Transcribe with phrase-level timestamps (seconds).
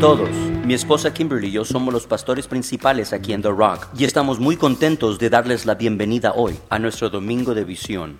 [0.00, 0.45] Todos.
[0.66, 4.40] Mi esposa Kimberly y yo somos los pastores principales aquí en The Rock y estamos
[4.40, 8.18] muy contentos de darles la bienvenida hoy a nuestro Domingo de Visión.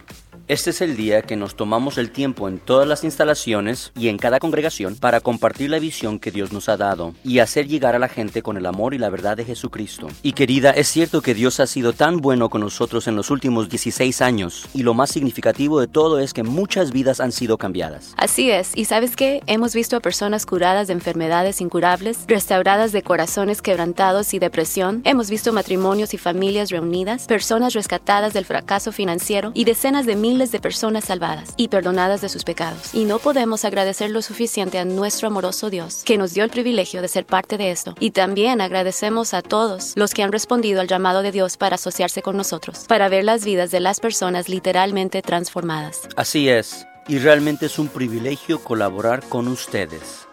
[0.49, 4.17] Este es el día que nos tomamos el tiempo en todas las instalaciones y en
[4.17, 7.99] cada congregación para compartir la visión que Dios nos ha dado y hacer llegar a
[7.99, 10.07] la gente con el amor y la verdad de Jesucristo.
[10.23, 13.69] Y querida, es cierto que Dios ha sido tan bueno con nosotros en los últimos
[13.69, 18.15] 16 años y lo más significativo de todo es que muchas vidas han sido cambiadas.
[18.17, 23.01] Así es, y sabes qué, hemos visto a personas curadas de enfermedades incurables, restauradas de
[23.01, 29.53] corazones quebrantados y depresión, hemos visto matrimonios y familias reunidas, personas rescatadas del fracaso financiero
[29.55, 32.95] y decenas de miles de personas salvadas y perdonadas de sus pecados.
[32.95, 37.01] Y no podemos agradecer lo suficiente a nuestro amoroso Dios, que nos dio el privilegio
[37.01, 37.95] de ser parte de esto.
[38.01, 42.21] Y también agradecemos a todos los que han respondido al llamado de Dios para asociarse
[42.21, 46.03] con nosotros, para ver las vidas de las personas literalmente transformadas.
[46.17, 50.26] Así es, y realmente es un privilegio colaborar con ustedes.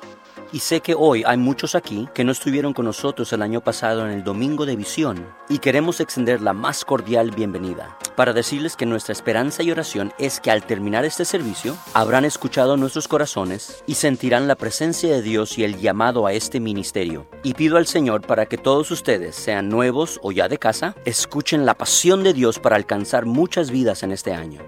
[0.54, 4.06] Y sé que hoy hay muchos aquí que no estuvieron con nosotros el año pasado
[4.06, 8.86] en el Domingo de Visión y queremos extender la más cordial bienvenida para decirles que
[8.86, 13.96] nuestra esperanza y oración es que al terminar este servicio habrán escuchado nuestros corazones y
[13.96, 17.26] sentirán la presencia de Dios y el llamado a este ministerio.
[17.42, 21.66] Y pido al Señor para que todos ustedes, sean nuevos o ya de casa, escuchen
[21.66, 24.62] la pasión de Dios para alcanzar muchas vidas en este año.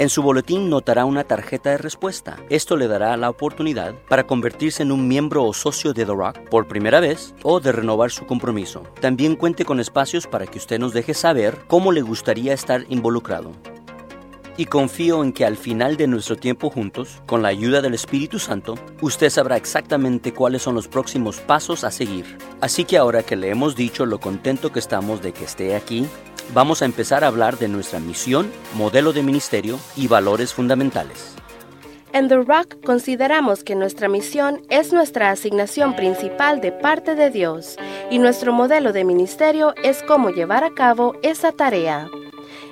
[0.00, 2.36] En su boletín notará una tarjeta de respuesta.
[2.50, 6.38] Esto le dará la oportunidad para convertirse en un miembro o socio de The Rock
[6.50, 8.82] por primera vez o de renovar su compromiso.
[9.00, 13.52] También cuente con espacios para que usted nos deje saber cómo le gustaría estar involucrado.
[14.56, 18.40] Y confío en que al final de nuestro tiempo juntos, con la ayuda del Espíritu
[18.40, 22.38] Santo, usted sabrá exactamente cuáles son los próximos pasos a seguir.
[22.60, 26.06] Así que ahora que le hemos dicho lo contento que estamos de que esté aquí,
[26.52, 31.34] vamos a empezar a hablar de nuestra misión, modelo de ministerio y valores fundamentales.
[32.12, 37.76] En The Rock consideramos que nuestra misión es nuestra asignación principal de parte de Dios
[38.08, 42.08] y nuestro modelo de ministerio es cómo llevar a cabo esa tarea.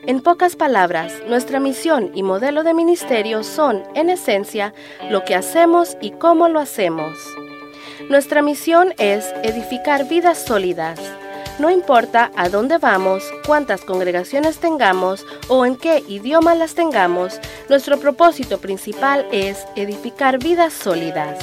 [0.07, 4.75] En pocas palabras, nuestra misión y modelo de ministerio son, en esencia,
[5.11, 7.19] lo que hacemos y cómo lo hacemos.
[8.09, 11.01] Nuestra misión es edificar vidas sólidas,
[11.59, 17.99] no importa a dónde vamos, cuántas congregaciones tengamos o en qué idioma las tengamos, nuestro
[17.99, 21.39] propósito principal es edificar vidas sólidas.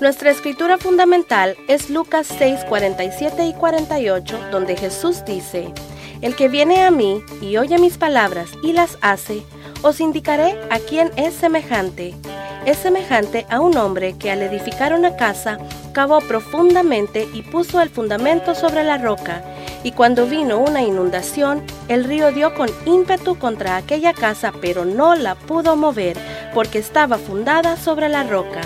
[0.00, 5.72] Nuestra escritura fundamental es Lucas 6, 47 y 48, donde Jesús dice,
[6.20, 9.42] El que viene a mí y oye mis palabras y las hace,
[9.84, 12.14] os indicaré a quién es semejante
[12.66, 15.58] es semejante a un hombre que al edificar una casa
[15.92, 19.42] cavó profundamente y puso el fundamento sobre la roca,
[19.82, 25.14] y cuando vino una inundación, el río dio con ímpetu contra aquella casa, pero no
[25.14, 26.16] la pudo mover,
[26.54, 28.62] porque estaba fundada sobre la roca.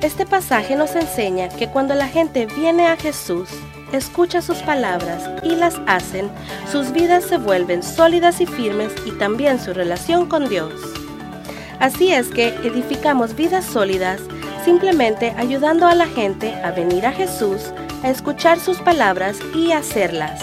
[0.00, 3.48] Este pasaje nos enseña que cuando la gente viene a Jesús,
[3.96, 6.30] escucha sus palabras y las hacen,
[6.70, 10.72] sus vidas se vuelven sólidas y firmes y también su relación con Dios.
[11.80, 14.20] Así es que edificamos vidas sólidas
[14.64, 17.72] simplemente ayudando a la gente a venir a Jesús,
[18.02, 20.42] a escuchar sus palabras y hacerlas.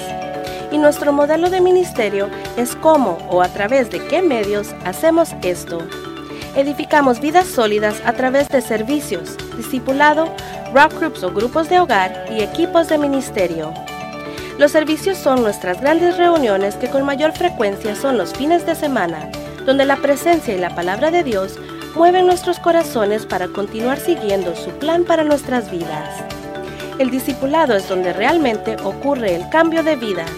[0.72, 5.80] Y nuestro modelo de ministerio es cómo o a través de qué medios hacemos esto.
[6.56, 10.34] Edificamos vidas sólidas a través de servicios, discipulado,
[10.74, 13.74] rock groups o grupos de hogar y equipos de ministerio.
[14.58, 19.30] Los servicios son nuestras grandes reuniones que con mayor frecuencia son los fines de semana
[19.66, 21.60] donde la presencia y la palabra de Dios
[21.96, 26.24] mueven nuestros corazones para continuar siguiendo su plan para nuestras vidas.
[27.00, 30.32] El discipulado es donde realmente ocurre el cambio de vidas,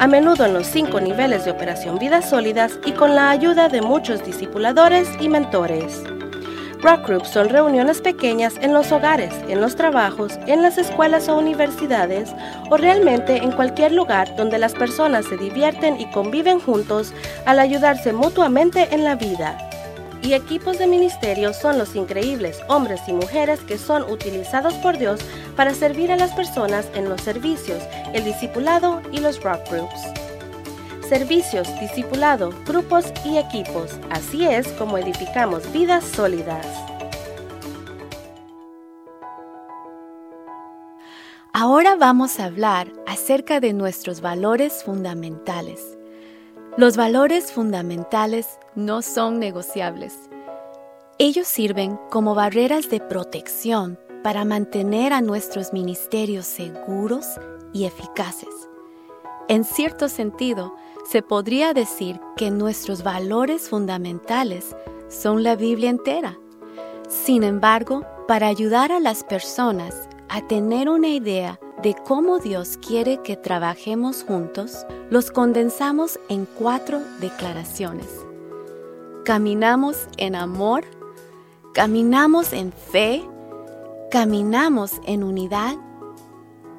[0.00, 3.82] a menudo en los cinco niveles de operación Vidas Sólidas y con la ayuda de
[3.82, 6.02] muchos discipuladores y mentores.
[6.80, 11.36] Rock Groups son reuniones pequeñas en los hogares, en los trabajos, en las escuelas o
[11.36, 12.34] universidades
[12.70, 17.12] o realmente en cualquier lugar donde las personas se divierten y conviven juntos
[17.44, 19.69] al ayudarse mutuamente en la vida.
[20.22, 25.20] Y equipos de ministerio son los increíbles hombres y mujeres que son utilizados por Dios
[25.56, 27.82] para servir a las personas en los servicios,
[28.12, 30.00] el discipulado y los rock groups
[31.10, 33.98] servicios, discipulado, grupos y equipos.
[34.10, 36.64] Así es como edificamos vidas sólidas.
[41.52, 45.98] Ahora vamos a hablar acerca de nuestros valores fundamentales.
[46.80, 50.14] Los valores fundamentales no son negociables.
[51.18, 57.26] Ellos sirven como barreras de protección para mantener a nuestros ministerios seguros
[57.74, 58.48] y eficaces.
[59.48, 60.74] En cierto sentido,
[61.04, 64.74] se podría decir que nuestros valores fundamentales
[65.10, 66.38] son la Biblia entera.
[67.10, 73.18] Sin embargo, para ayudar a las personas a tener una idea de cómo Dios quiere
[73.18, 78.06] que trabajemos juntos, los condensamos en cuatro declaraciones.
[79.24, 80.84] Caminamos en amor,
[81.74, 83.24] caminamos en fe,
[84.12, 85.76] caminamos en unidad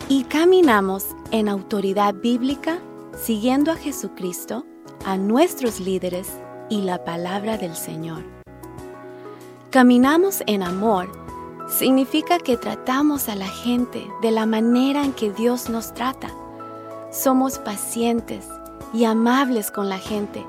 [0.07, 2.80] y caminamos en autoridad bíblica
[3.21, 4.65] siguiendo a Jesucristo,
[5.06, 6.30] a nuestros líderes
[6.69, 8.24] y la palabra del Señor.
[9.71, 11.21] Caminamos en amor
[11.72, 16.30] significa que tratamos a la gente de la manera en que Dios nos trata.
[17.12, 18.46] Somos pacientes
[18.94, 20.46] y amables con la gente,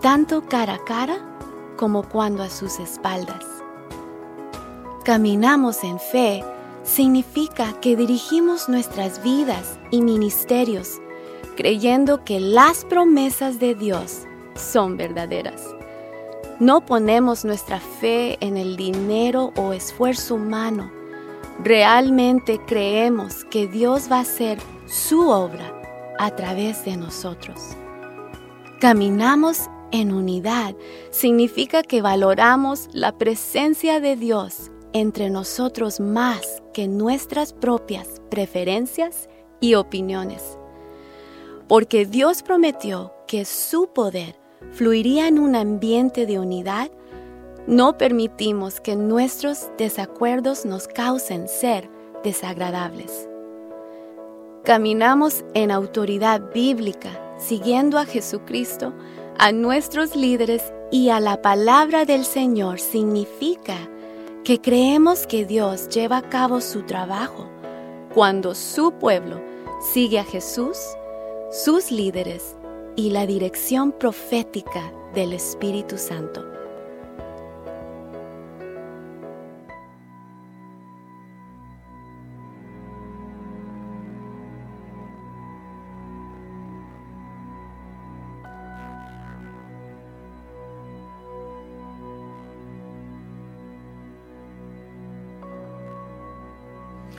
[0.00, 1.18] tanto cara a cara
[1.76, 3.44] como cuando a sus espaldas.
[5.04, 6.42] Caminamos en fe
[6.82, 11.00] significa que dirigimos nuestras vidas y ministerios
[11.56, 14.22] creyendo que las promesas de Dios
[14.54, 15.75] son verdaderas.
[16.58, 20.90] No ponemos nuestra fe en el dinero o esfuerzo humano.
[21.62, 25.70] Realmente creemos que Dios va a hacer su obra
[26.18, 27.76] a través de nosotros.
[28.80, 30.74] Caminamos en unidad
[31.10, 39.28] significa que valoramos la presencia de Dios entre nosotros más que nuestras propias preferencias
[39.60, 40.58] y opiniones.
[41.68, 46.90] Porque Dios prometió que su poder fluiría en un ambiente de unidad,
[47.66, 51.90] no permitimos que nuestros desacuerdos nos causen ser
[52.22, 53.28] desagradables.
[54.64, 58.92] Caminamos en autoridad bíblica, siguiendo a Jesucristo,
[59.38, 63.76] a nuestros líderes y a la palabra del Señor significa
[64.44, 67.48] que creemos que Dios lleva a cabo su trabajo
[68.14, 69.40] cuando su pueblo
[69.92, 70.78] sigue a Jesús,
[71.50, 72.55] sus líderes
[72.96, 76.44] y la dirección profética del Espíritu Santo.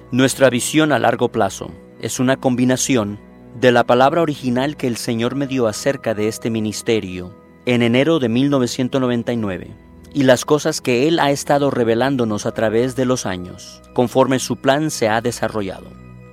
[0.09, 1.69] Nuestra visión a largo plazo
[2.01, 3.26] es una combinación
[3.59, 7.33] de la palabra original que el Señor me dio acerca de este ministerio
[7.65, 9.71] en enero de 1999
[10.13, 14.57] y las cosas que Él ha estado revelándonos a través de los años, conforme su
[14.57, 15.87] plan se ha desarrollado.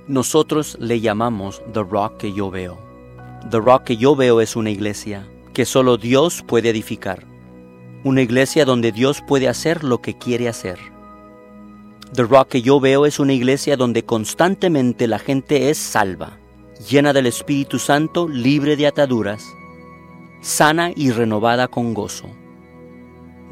[0.07, 2.77] Nosotros le llamamos The Rock que yo veo.
[3.49, 7.25] The Rock que yo veo es una iglesia que solo Dios puede edificar,
[8.03, 10.77] una iglesia donde Dios puede hacer lo que quiere hacer.
[12.13, 16.37] The Rock que yo veo es una iglesia donde constantemente la gente es salva,
[16.79, 19.45] llena del Espíritu Santo, libre de ataduras,
[20.41, 22.29] sana y renovada con gozo.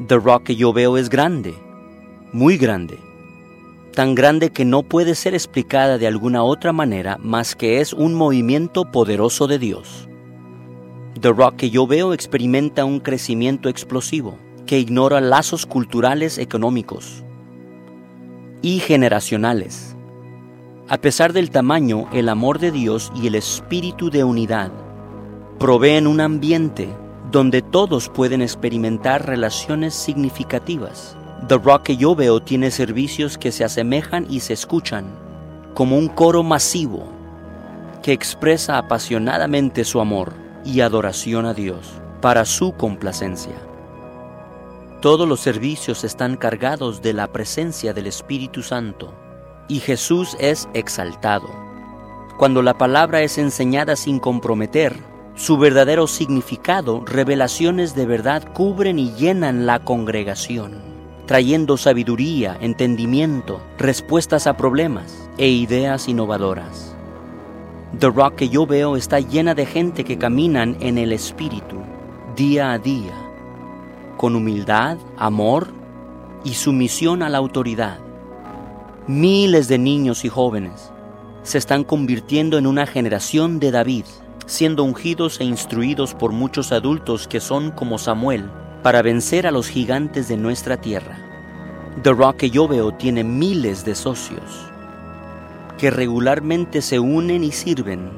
[0.06, 1.54] The Rock que yo veo es grande,
[2.32, 2.98] muy grande,
[3.92, 8.14] tan grande que no puede ser explicada de alguna otra manera más que es un
[8.14, 10.08] movimiento poderoso de Dios.
[11.20, 17.22] The Rock que yo veo experimenta un crecimiento explosivo que ignora lazos culturales, económicos
[18.62, 19.93] y generacionales
[20.86, 24.70] a pesar del tamaño, el amor de Dios y el espíritu de unidad
[25.58, 26.94] proveen un ambiente
[27.30, 31.16] donde todos pueden experimentar relaciones significativas.
[31.48, 35.06] The Rock que yo veo tiene servicios que se asemejan y se escuchan
[35.72, 37.08] como un coro masivo
[38.02, 40.34] que expresa apasionadamente su amor
[40.66, 43.54] y adoración a Dios para su complacencia.
[45.00, 49.23] Todos los servicios están cargados de la presencia del Espíritu Santo
[49.68, 51.48] y Jesús es exaltado.
[52.36, 54.96] Cuando la palabra es enseñada sin comprometer,
[55.36, 60.80] su verdadero significado, revelaciones de verdad cubren y llenan la congregación,
[61.26, 66.94] trayendo sabiduría, entendimiento, respuestas a problemas e ideas innovadoras.
[67.98, 71.76] The Rock que yo veo está llena de gente que caminan en el Espíritu,
[72.36, 73.14] día a día,
[74.16, 75.68] con humildad, amor
[76.42, 78.03] y sumisión a la autoridad
[79.06, 80.90] Miles de niños y jóvenes
[81.42, 84.06] se están convirtiendo en una generación de David,
[84.46, 88.50] siendo ungidos e instruidos por muchos adultos que son como Samuel,
[88.82, 91.18] para vencer a los gigantes de nuestra tierra.
[92.02, 94.70] The Rock que yo veo tiene miles de socios
[95.76, 98.08] que regularmente se unen y sirven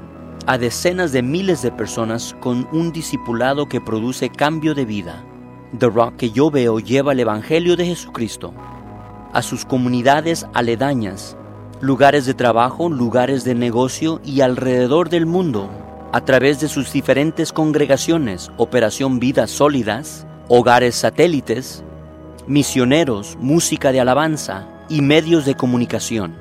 [0.47, 5.25] a decenas de miles de personas con un discipulado que produce cambio de vida.
[5.77, 8.55] The Rock que yo veo lleva el Evangelio de Jesucristo
[9.37, 11.37] a sus comunidades aledañas,
[11.83, 15.69] lugares de trabajo, lugares de negocio y alrededor del mundo,
[16.11, 21.85] a través de sus diferentes congregaciones, Operación Vidas Sólidas, hogares satélites,
[22.47, 26.35] misioneros, música de alabanza, y medios de comunicación.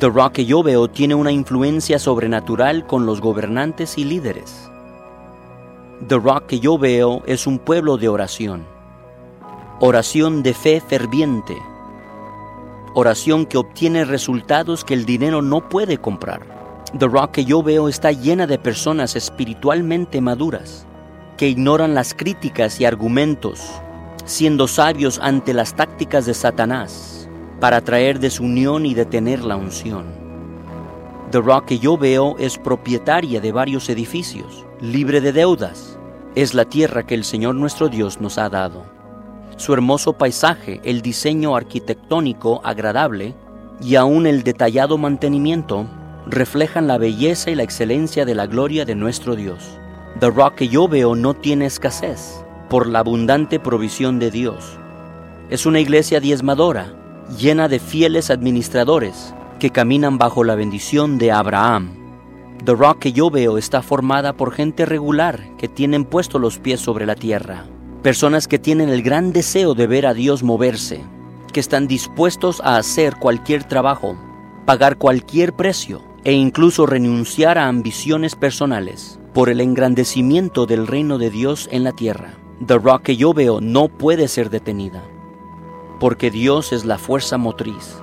[0.00, 4.68] The Rock que yo veo tiene una influencia sobrenatural con los gobernantes y líderes.
[6.08, 8.64] The Rock que yo veo es un pueblo de oración.
[9.78, 11.69] Oración de fe ferviente.
[12.92, 16.40] Oración que obtiene resultados que el dinero no puede comprar.
[16.98, 20.86] The Rock que yo veo está llena de personas espiritualmente maduras,
[21.36, 23.70] que ignoran las críticas y argumentos,
[24.24, 27.28] siendo sabios ante las tácticas de Satanás
[27.60, 30.06] para traer desunión y detener la unción.
[31.30, 35.96] The Rock que yo veo es propietaria de varios edificios, libre de deudas.
[36.34, 38.99] Es la tierra que el Señor nuestro Dios nos ha dado.
[39.60, 43.34] Su hermoso paisaje, el diseño arquitectónico agradable
[43.82, 45.84] y aún el detallado mantenimiento
[46.26, 49.78] reflejan la belleza y la excelencia de la gloria de nuestro Dios.
[50.18, 54.78] The Rock que yo veo no tiene escasez por la abundante provisión de Dios.
[55.50, 56.94] Es una iglesia diezmadora,
[57.38, 61.96] llena de fieles administradores que caminan bajo la bendición de Abraham.
[62.64, 66.80] The Rock que yo veo está formada por gente regular que tienen puesto los pies
[66.80, 67.66] sobre la tierra.
[68.02, 71.04] Personas que tienen el gran deseo de ver a Dios moverse,
[71.52, 74.16] que están dispuestos a hacer cualquier trabajo,
[74.64, 81.30] pagar cualquier precio e incluso renunciar a ambiciones personales por el engrandecimiento del reino de
[81.30, 82.34] Dios en la tierra.
[82.66, 85.02] The Rock que yo veo no puede ser detenida
[86.00, 88.02] porque Dios es la fuerza motriz.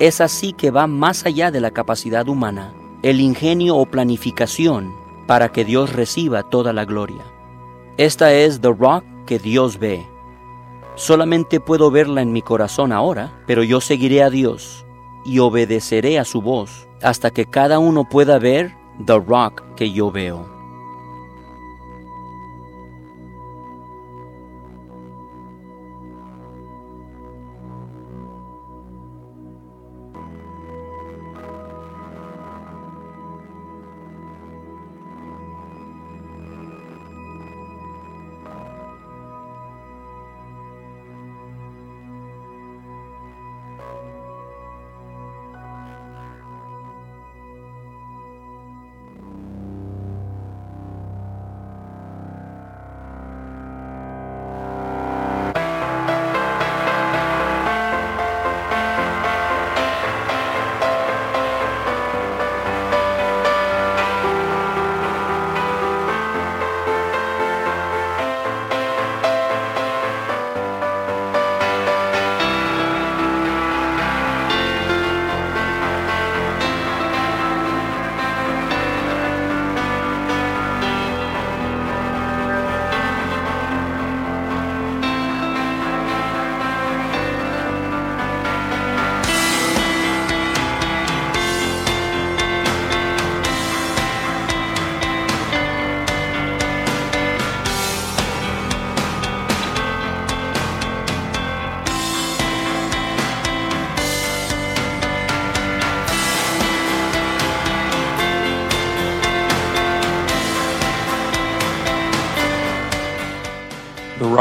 [0.00, 4.94] Es así que va más allá de la capacidad humana, el ingenio o planificación
[5.26, 7.22] para que Dios reciba toda la gloria.
[7.98, 10.06] Esta es The Rock que Dios ve.
[10.94, 14.86] Solamente puedo verla en mi corazón ahora, pero yo seguiré a Dios
[15.22, 20.10] y obedeceré a su voz hasta que cada uno pueda ver The Rock que yo
[20.10, 20.57] veo.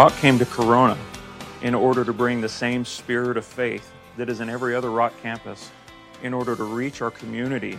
[0.08, 0.98] Rock came to Corona
[1.64, 5.12] in order to bring the same spirit of faith that is in every other Rock
[5.22, 5.70] campus
[6.24, 7.78] in order to reach our community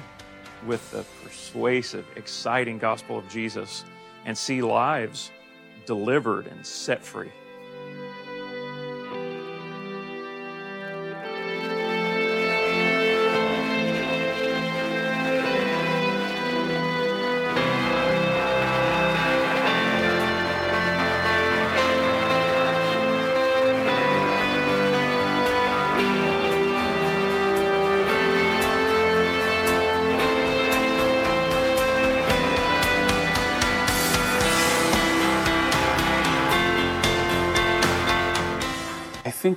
[0.67, 3.87] with the persuasive, exciting gospel of Jesus
[4.27, 5.31] and see lives
[5.87, 7.31] delivered and set free.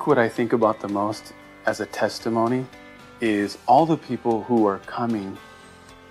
[0.01, 1.31] Think what I think about the most
[1.67, 2.65] as a testimony
[3.19, 5.37] is all the people who are coming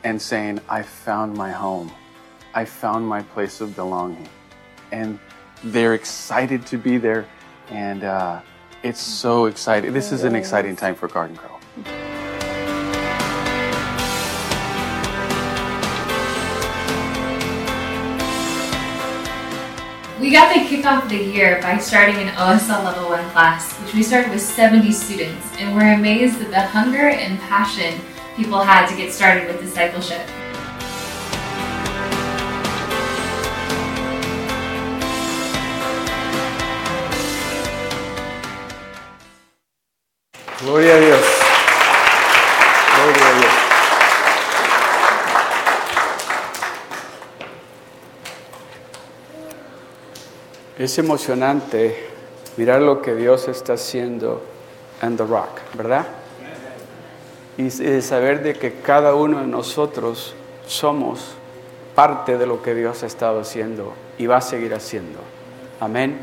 [0.05, 1.91] and saying, I found my home.
[2.55, 4.29] I found my place of belonging.
[4.93, 5.19] And
[5.65, 7.27] they're excited to be there.
[7.69, 8.43] And uh,
[8.85, 9.93] it's so exciting.
[9.93, 12.20] This is an exciting time for Garden Grove.
[20.21, 23.95] We got the kickoff of the year by starting an OSL Level 1 class, which
[23.95, 27.99] we started with 70 students, and we're amazed at the hunger and passion
[28.37, 30.21] people had to get started with discipleship.
[40.59, 41.01] Gloria
[50.81, 51.95] Es emocionante
[52.57, 54.41] mirar lo que Dios está haciendo
[55.03, 56.07] en The Rock, ¿verdad?
[57.59, 57.69] Y
[58.01, 60.35] saber de que cada uno de nosotros
[60.67, 61.33] somos
[61.95, 65.19] parte de lo que Dios ha estado haciendo y va a seguir haciendo.
[65.81, 66.17] Amén.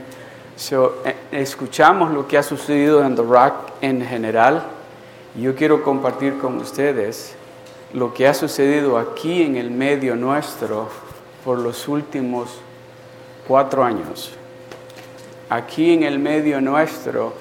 [0.55, 4.63] So, eh, escuchamos lo que ha sucedido en The Rock en general.
[5.35, 7.35] Yo quiero compartir con ustedes
[7.93, 10.89] lo que ha sucedido aquí en el medio nuestro
[11.45, 12.57] por los últimos
[13.47, 14.33] cuatro años.
[15.49, 17.33] Aquí en el medio nuestro,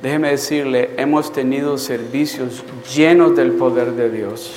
[0.00, 4.52] déjeme decirle, hemos tenido servicios llenos del poder de Dios.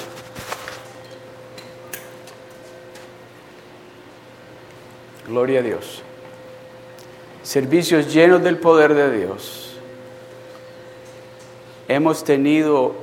[5.27, 6.01] Gloria a Dios.
[7.43, 9.77] Servicios llenos del poder de Dios.
[11.87, 12.95] Hemos tenido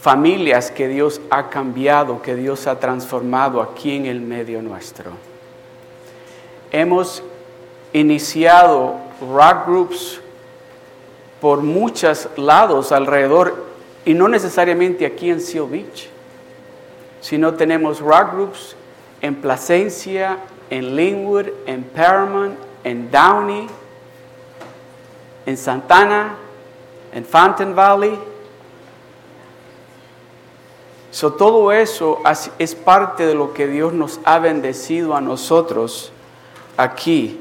[0.00, 5.12] familias que Dios ha cambiado, que Dios ha transformado aquí en el medio nuestro.
[6.74, 7.22] Hemos
[7.92, 10.20] iniciado rock groups
[11.40, 13.64] por muchos lados alrededor
[14.04, 16.08] y no necesariamente aquí en Seal Beach,
[17.20, 18.76] sino tenemos rock groups
[19.20, 20.38] en Plasencia,
[20.68, 23.68] en Linwood, en Paramount, en Downey,
[25.46, 26.34] en Santana,
[27.12, 28.18] en Fountain Valley.
[31.12, 32.20] So, todo eso
[32.58, 36.10] es parte de lo que Dios nos ha bendecido a nosotros
[36.76, 37.40] aquí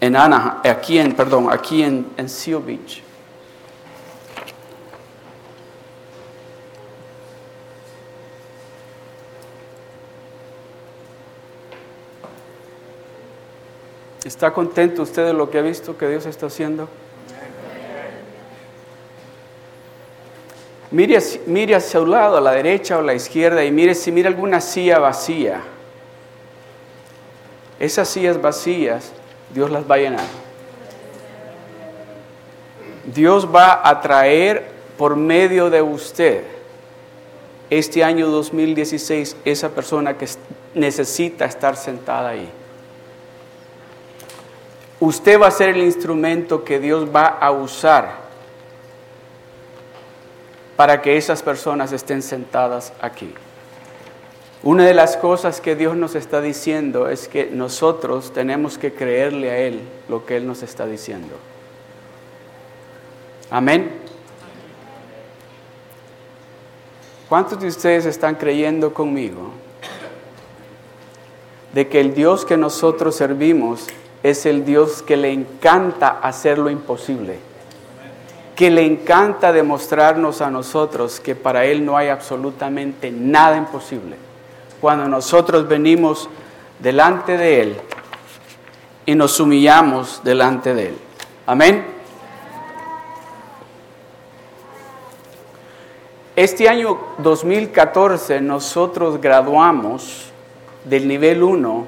[0.00, 3.02] en Anaheim, aquí en, perdón, aquí en, en Seal Beach.
[14.24, 16.88] ¿Está contento usted de lo que ha visto que Dios está haciendo?
[20.92, 24.12] Mire, mire hacia un lado, a la derecha o a la izquierda, y mire si
[24.12, 25.62] mira alguna silla vacía.
[27.80, 29.10] Esas sillas vacías,
[29.54, 30.26] Dios las va a llenar.
[33.06, 36.44] Dios va a traer por medio de usted
[37.70, 40.28] este año 2016 esa persona que
[40.74, 42.48] necesita estar sentada ahí.
[45.00, 48.21] Usted va a ser el instrumento que Dios va a usar
[50.76, 53.32] para que esas personas estén sentadas aquí.
[54.62, 59.50] Una de las cosas que Dios nos está diciendo es que nosotros tenemos que creerle
[59.50, 61.34] a Él lo que Él nos está diciendo.
[63.50, 63.90] Amén.
[67.28, 69.50] ¿Cuántos de ustedes están creyendo conmigo
[71.72, 73.86] de que el Dios que nosotros servimos
[74.22, 77.38] es el Dios que le encanta hacer lo imposible,
[78.62, 84.14] que le encanta demostrarnos a nosotros que para Él no hay absolutamente nada imposible.
[84.80, 86.28] Cuando nosotros venimos
[86.78, 87.76] delante de Él
[89.04, 90.94] y nos humillamos delante de Él.
[91.44, 91.84] Amén.
[96.36, 100.26] Este año 2014 nosotros graduamos
[100.84, 101.86] del nivel 1,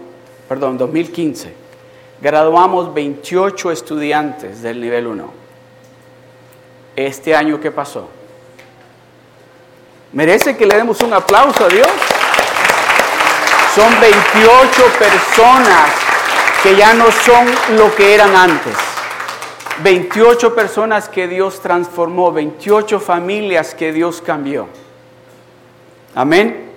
[0.48, 1.54] perdón, 2015
[2.20, 5.43] graduamos 28 estudiantes del nivel 1.
[6.96, 8.08] Este año, ¿qué pasó?
[10.12, 11.88] ¿Merece que le demos un aplauso a Dios?
[13.74, 15.90] Son 28 personas
[16.62, 18.76] que ya no son lo que eran antes.
[19.82, 24.68] 28 personas que Dios transformó, 28 familias que Dios cambió.
[26.14, 26.70] Amén.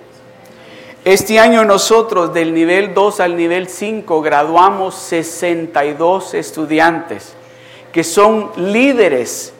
[1.04, 7.34] Este año nosotros del nivel 2 al nivel 5 graduamos 62 estudiantes
[7.92, 9.52] que son líderes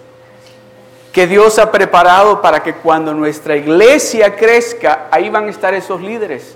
[1.18, 6.00] que Dios ha preparado para que cuando nuestra iglesia crezca, ahí van a estar esos
[6.00, 6.54] líderes.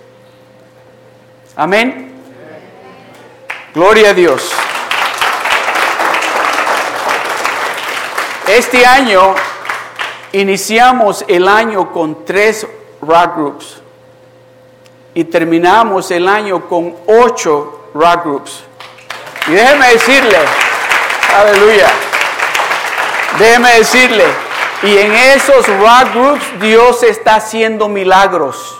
[1.56, 2.12] Amén.
[3.74, 4.52] Gloria a Dios.
[8.46, 9.34] Este año
[10.30, 12.64] iniciamos el año con tres
[13.00, 13.82] rock groups
[15.12, 18.62] y terminamos el año con ocho rock groups.
[19.48, 20.38] Y déjeme decirle,
[21.36, 21.88] aleluya,
[23.40, 24.41] déjeme decirle,
[24.82, 28.78] y en esos rock groups Dios está haciendo milagros.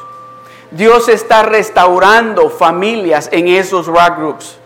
[0.70, 4.58] Dios está restaurando familias en esos rock groups.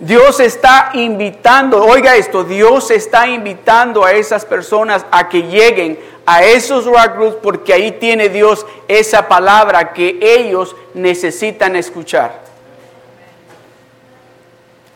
[0.00, 6.42] Dios está invitando, oiga esto, Dios está invitando a esas personas a que lleguen a
[6.42, 12.43] esos rock groups porque ahí tiene Dios esa palabra que ellos necesitan escuchar.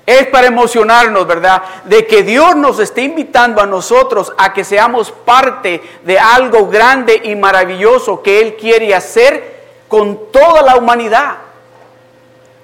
[0.09, 1.62] Es para emocionarnos, ¿verdad?
[1.85, 7.21] De que Dios nos está invitando a nosotros a que seamos parte de algo grande
[7.25, 11.37] y maravilloso que Él quiere hacer con toda la humanidad.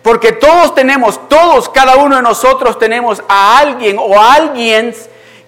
[0.03, 4.95] Porque todos tenemos, todos, cada uno de nosotros tenemos a alguien o a alguien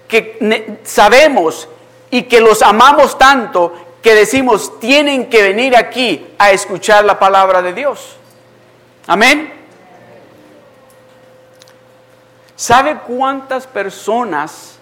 [0.06, 1.66] que sabemos
[2.10, 7.62] y que los amamos tanto que decimos tienen que venir aquí a escuchar la palabra
[7.62, 8.18] de Dios.
[9.06, 9.55] Amén.
[12.56, 14.78] ¿Sabe cuántas personas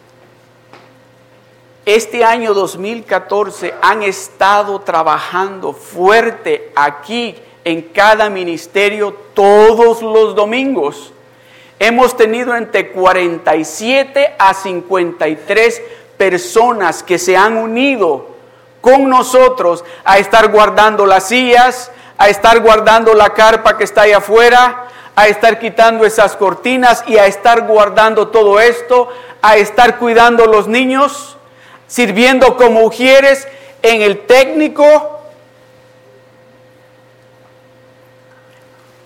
[1.84, 7.34] este año 2014 han estado trabajando fuerte aquí
[7.64, 11.12] en cada ministerio todos los domingos?
[11.80, 15.82] Hemos tenido entre 47 a 53
[16.16, 18.28] personas que se han unido
[18.80, 24.12] con nosotros a estar guardando las sillas, a estar guardando la carpa que está ahí
[24.12, 24.84] afuera,
[25.16, 29.08] a estar quitando esas cortinas y a estar guardando todo esto,
[29.42, 31.36] a estar cuidando los niños,
[31.86, 33.46] sirviendo como ujieres
[33.82, 35.20] en el técnico,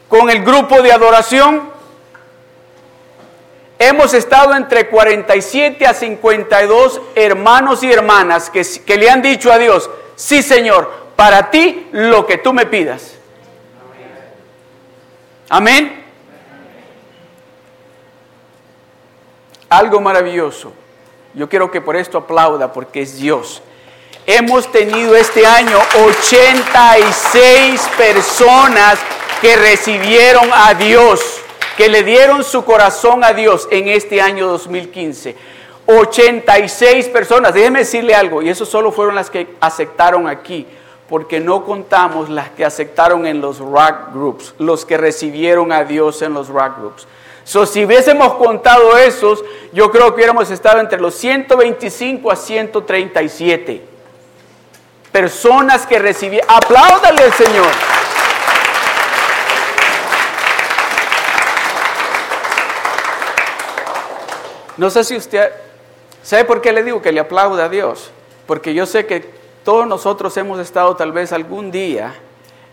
[0.09, 1.71] con el grupo de adoración.
[3.79, 9.59] Hemos estado entre 47 a 52 hermanos y hermanas que, que le han dicho a
[9.59, 13.18] Dios, sí Señor, para ti lo que tú me pidas.
[15.49, 16.05] Amén.
[19.71, 20.73] Algo maravilloso.
[21.35, 23.63] Yo quiero que por esto aplauda porque es Dios.
[24.27, 28.99] Hemos tenido este año 86 personas
[29.41, 31.21] que recibieron a Dios,
[31.77, 35.35] que le dieron su corazón a Dios en este año 2015.
[35.87, 37.55] 86 personas.
[37.55, 40.67] Déjeme decirle algo, y eso solo fueron las que aceptaron aquí
[41.09, 46.21] porque no contamos las que aceptaron en los rock groups, los que recibieron a Dios
[46.23, 47.07] en los rock groups.
[47.45, 49.43] Si hubiésemos contado esos,
[49.73, 53.83] yo creo que hubiéramos estado entre los 125 a 137
[55.11, 56.47] personas que recibieron.
[56.51, 57.67] Apláudale al Señor.
[64.77, 65.51] No sé si usted,
[66.23, 68.11] ¿sabe por qué le digo que le aplauda a Dios?
[68.47, 69.38] Porque yo sé que
[69.69, 72.15] todos nosotros hemos estado tal vez algún día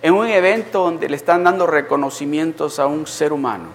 [0.01, 3.65] en un evento donde le están dando reconocimientos a un ser humano.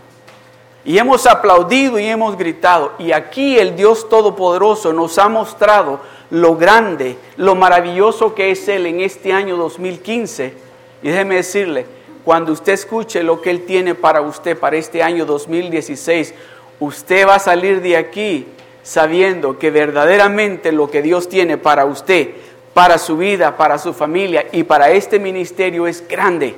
[0.87, 2.93] Y hemos aplaudido y hemos gritado.
[2.99, 8.87] Y aquí el Dios Todopoderoso nos ha mostrado lo grande, lo maravilloso que es Él
[8.87, 10.55] en este año 2015.
[11.03, 11.85] Y déjeme decirle,
[12.25, 16.33] cuando usted escuche lo que Él tiene para usted para este año 2016,
[16.79, 18.47] usted va a salir de aquí
[18.83, 22.31] sabiendo que verdaderamente lo que Dios tiene para usted
[22.75, 26.55] para su vida, para su familia y para este ministerio es grande.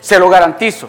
[0.00, 0.88] Se lo garantizo.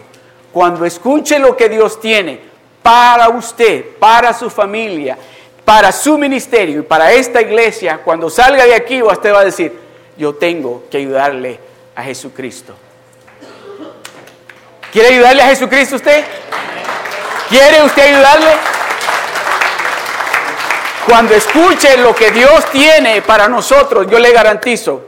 [0.52, 2.40] Cuando escuche lo que Dios tiene
[2.82, 5.16] para usted, para su familia,
[5.64, 9.72] para su ministerio y para esta iglesia, cuando salga de aquí usted va a decir,
[10.16, 11.58] yo tengo que ayudarle
[11.96, 12.74] a Jesucristo.
[14.92, 16.24] ¿Quiere ayudarle a Jesucristo usted?
[17.48, 18.50] ¿Quiere usted ayudarle?
[21.06, 25.04] Cuando escuche lo que Dios tiene para nosotros, yo le garantizo,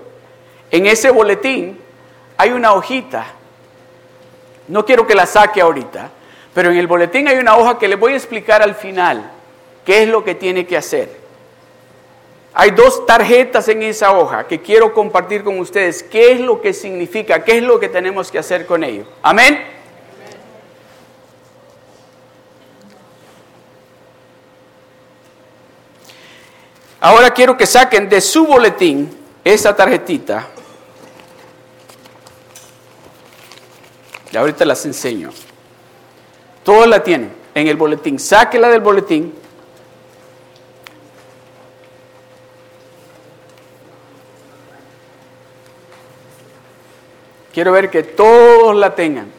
[0.70, 1.80] en ese boletín
[2.36, 3.26] hay una hojita.
[4.68, 6.10] No quiero que la saque ahorita,
[6.52, 9.30] pero en el boletín hay una hoja que le voy a explicar al final
[9.86, 11.08] qué es lo que tiene que hacer.
[12.52, 16.02] Hay dos tarjetas en esa hoja que quiero compartir con ustedes.
[16.02, 17.44] ¿Qué es lo que significa?
[17.44, 19.04] ¿Qué es lo que tenemos que hacer con ello?
[19.22, 19.75] Amén.
[27.06, 29.08] Ahora quiero que saquen de su boletín
[29.44, 30.48] esa tarjetita.
[34.32, 35.30] Y ahorita las enseño.
[36.64, 38.18] Todos la tienen en el boletín.
[38.18, 39.32] Sáquela del boletín.
[47.54, 49.35] Quiero ver que todos la tengan.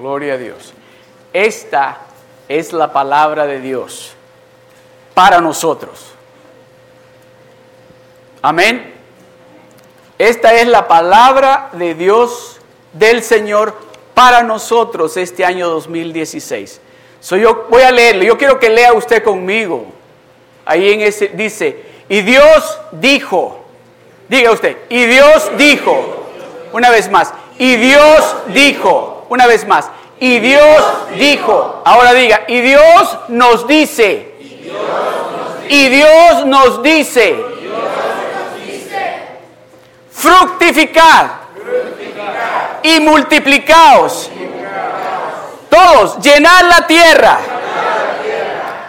[0.00, 0.72] Gloria a Dios.
[1.34, 1.98] Esta
[2.48, 4.14] es la palabra de Dios
[5.12, 6.12] para nosotros.
[8.40, 8.94] Amén.
[10.18, 12.60] Esta es la palabra de Dios
[12.94, 13.74] del Señor
[14.14, 16.80] para nosotros este año 2016.
[17.20, 18.24] So yo voy a leerlo.
[18.24, 19.84] Yo quiero que lea usted conmigo.
[20.64, 23.66] Ahí en ese dice, y Dios dijo,
[24.30, 26.26] diga usted, y Dios dijo,
[26.72, 29.88] una vez más, y Dios dijo, Una vez más.
[30.18, 30.82] Y Dios
[31.16, 31.82] dijo.
[31.84, 34.34] Ahora diga, y Dios nos dice.
[35.68, 37.36] Y Dios nos dice.
[40.10, 41.26] Fructificad.
[42.82, 44.30] Y multiplicaos.
[45.70, 47.38] Todos, llenad la tierra.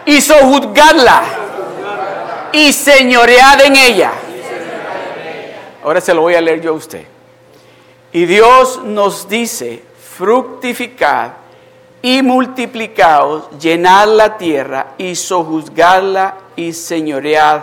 [0.06, 1.24] Y sojuzgadla.
[2.52, 4.12] Y señoread en ella.
[5.84, 7.06] Ahora se lo voy a leer yo a usted.
[8.12, 9.91] Y Dios nos dice,
[10.22, 11.32] fructificad
[12.00, 17.62] y multiplicaos, llenad la tierra y sojuzgadla y señoread.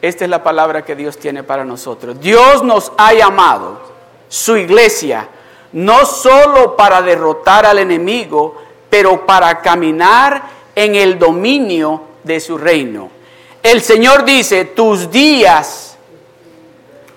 [0.00, 2.18] Esta es la palabra que Dios tiene para nosotros.
[2.18, 3.78] Dios nos ha llamado,
[4.30, 5.28] su iglesia,
[5.72, 10.42] no solo para derrotar al enemigo, pero para caminar
[10.74, 13.10] en el dominio de su reino.
[13.62, 15.87] El Señor dice, tus días,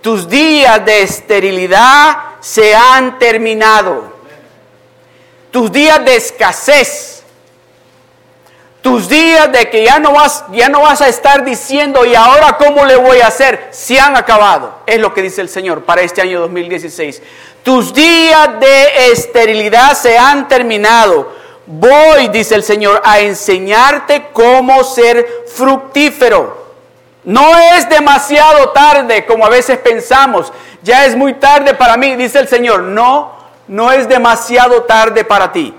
[0.01, 4.11] tus días de esterilidad se han terminado.
[5.51, 7.23] Tus días de escasez,
[8.81, 12.57] tus días de que ya no vas, ya no vas a estar diciendo, ¿y ahora
[12.57, 13.67] cómo le voy a hacer?
[13.71, 14.79] Se han acabado.
[14.87, 17.21] Es lo que dice el Señor para este año 2016.
[17.63, 21.31] Tus días de esterilidad se han terminado.
[21.67, 26.60] Voy, dice el Señor, a enseñarte cómo ser fructífero.
[27.23, 30.51] No es demasiado tarde como a veces pensamos.
[30.81, 32.81] Ya es muy tarde para mí, dice el Señor.
[32.83, 33.33] No,
[33.67, 35.75] no es demasiado tarde para ti.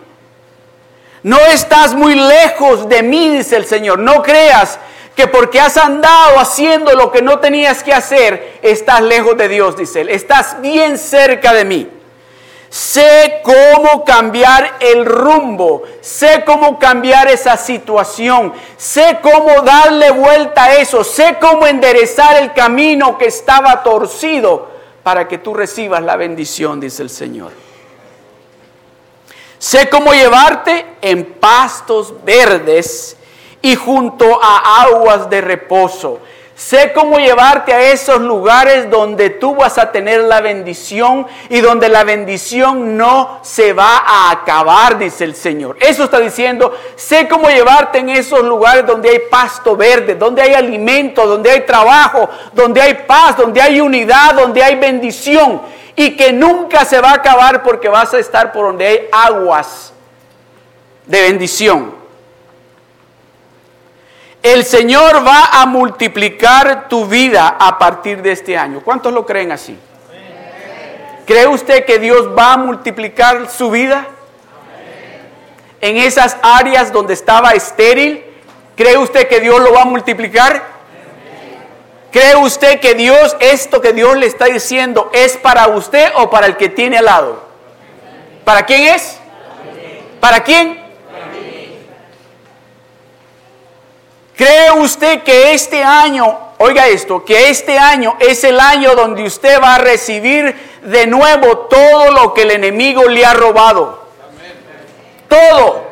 [1.22, 3.98] No estás muy lejos de mí, dice el Señor.
[3.98, 4.78] No creas
[5.14, 9.76] que porque has andado haciendo lo que no tenías que hacer, estás lejos de Dios,
[9.76, 10.08] dice Él.
[10.08, 11.88] Estás bien cerca de mí.
[12.72, 20.76] Sé cómo cambiar el rumbo, sé cómo cambiar esa situación, sé cómo darle vuelta a
[20.76, 24.70] eso, sé cómo enderezar el camino que estaba torcido
[25.02, 27.52] para que tú recibas la bendición, dice el Señor.
[29.58, 33.18] Sé cómo llevarte en pastos verdes
[33.60, 36.20] y junto a aguas de reposo.
[36.62, 41.88] Sé cómo llevarte a esos lugares donde tú vas a tener la bendición y donde
[41.88, 45.76] la bendición no se va a acabar, dice el Señor.
[45.80, 50.54] Eso está diciendo, sé cómo llevarte en esos lugares donde hay pasto verde, donde hay
[50.54, 55.60] alimento, donde hay trabajo, donde hay paz, donde hay unidad, donde hay bendición
[55.96, 59.92] y que nunca se va a acabar porque vas a estar por donde hay aguas
[61.06, 62.01] de bendición.
[64.42, 68.80] El Señor va a multiplicar tu vida a partir de este año.
[68.80, 69.78] ¿Cuántos lo creen así?
[71.26, 74.08] ¿Cree usted que Dios va a multiplicar su vida?
[75.80, 78.24] En esas áreas donde estaba estéril,
[78.76, 80.60] ¿cree usted que Dios lo va a multiplicar?
[82.10, 86.46] ¿Cree usted que Dios, esto que Dios le está diciendo, es para usted o para
[86.46, 87.44] el que tiene al lado?
[88.44, 89.18] ¿Para quién es?
[90.20, 90.81] ¿Para quién?
[94.36, 99.60] ¿Cree usted que este año, oiga esto, que este año es el año donde usted
[99.60, 104.06] va a recibir de nuevo todo lo que el enemigo le ha robado?
[105.28, 105.84] Todo.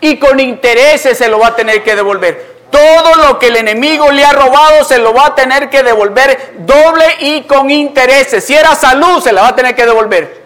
[0.00, 2.52] Y con intereses se lo va a tener que devolver.
[2.70, 6.54] Todo lo que el enemigo le ha robado se lo va a tener que devolver
[6.60, 8.44] doble y con intereses.
[8.44, 10.42] Si era salud, se la va a tener que devolver.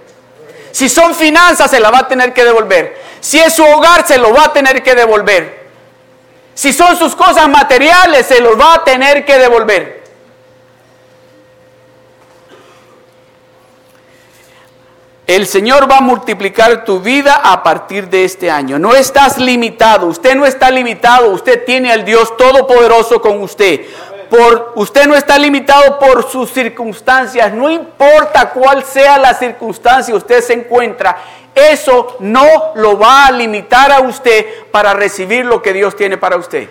[0.73, 3.01] Si son finanzas, se la va a tener que devolver.
[3.21, 5.66] Si es su hogar, se lo va a tener que devolver.
[6.57, 10.05] Si son sus cosas materiales, se los va a tener que devolver.
[15.27, 18.79] El Señor va a multiplicar tu vida a partir de este año.
[18.79, 23.83] No estás limitado, usted no está limitado, usted tiene al Dios Todopoderoso con usted.
[24.31, 30.41] Por, usted no está limitado por sus circunstancias, no importa cuál sea la circunstancia usted
[30.41, 31.17] se encuentra,
[31.57, 36.37] eso no lo va a limitar a usted para recibir lo que Dios tiene para
[36.37, 36.69] usted.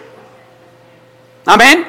[1.47, 1.87] Amén.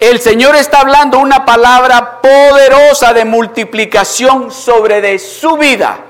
[0.00, 6.00] El Señor está hablando una palabra poderosa de multiplicación sobre de su vida.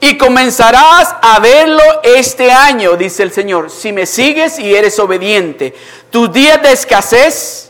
[0.00, 5.74] Y comenzarás a verlo este año, dice el Señor, si me sigues y eres obediente.
[6.10, 7.63] Tus días de escasez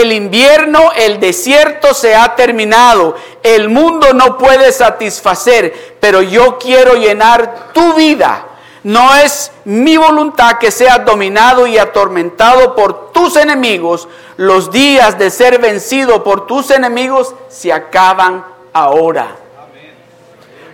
[0.00, 3.14] el invierno, el desierto se ha terminado.
[3.42, 8.46] El mundo no puede satisfacer, pero yo quiero llenar tu vida.
[8.82, 14.08] No es mi voluntad que seas dominado y atormentado por tus enemigos.
[14.36, 19.36] Los días de ser vencido por tus enemigos se acaban ahora.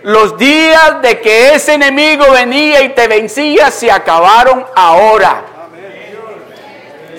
[0.03, 5.50] Los días de que ese enemigo venía y te vencía se acabaron ahora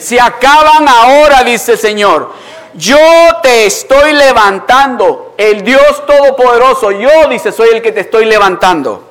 [0.03, 2.33] se acaban ahora, dice el Señor.
[2.75, 2.97] yo
[3.43, 9.09] te estoy levantando, el Dios Todopoderoso, yo dice, soy el que te estoy levantando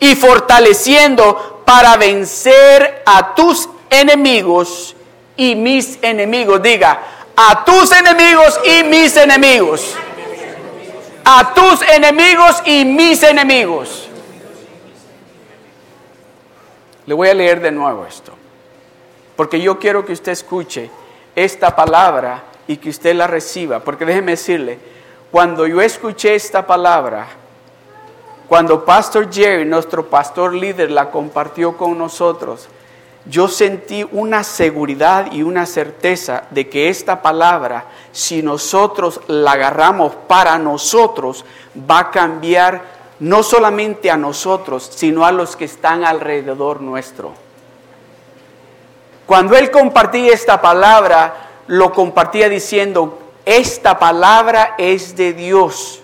[0.00, 4.96] y fortaleciendo para vencer a tus enemigos
[5.36, 6.60] y mis enemigos.
[6.62, 7.00] Diga,
[7.36, 9.94] a tus enemigos y mis enemigos.
[11.24, 14.08] A tus enemigos y mis enemigos.
[17.06, 18.32] Le voy a leer de nuevo esto,
[19.40, 20.90] porque yo quiero que usted escuche
[21.34, 24.78] esta palabra y que usted la reciba, porque déjeme decirle,
[25.30, 27.26] cuando yo escuché esta palabra,
[28.46, 32.68] cuando Pastor Jerry, nuestro pastor líder, la compartió con nosotros,
[33.24, 40.12] yo sentí una seguridad y una certeza de que esta palabra, si nosotros la agarramos
[40.28, 41.46] para nosotros,
[41.90, 42.82] va a cambiar
[43.20, 47.39] no solamente a nosotros, sino a los que están alrededor nuestro.
[49.30, 56.00] Cuando él compartía esta palabra, lo compartía diciendo, esta palabra es de Dios.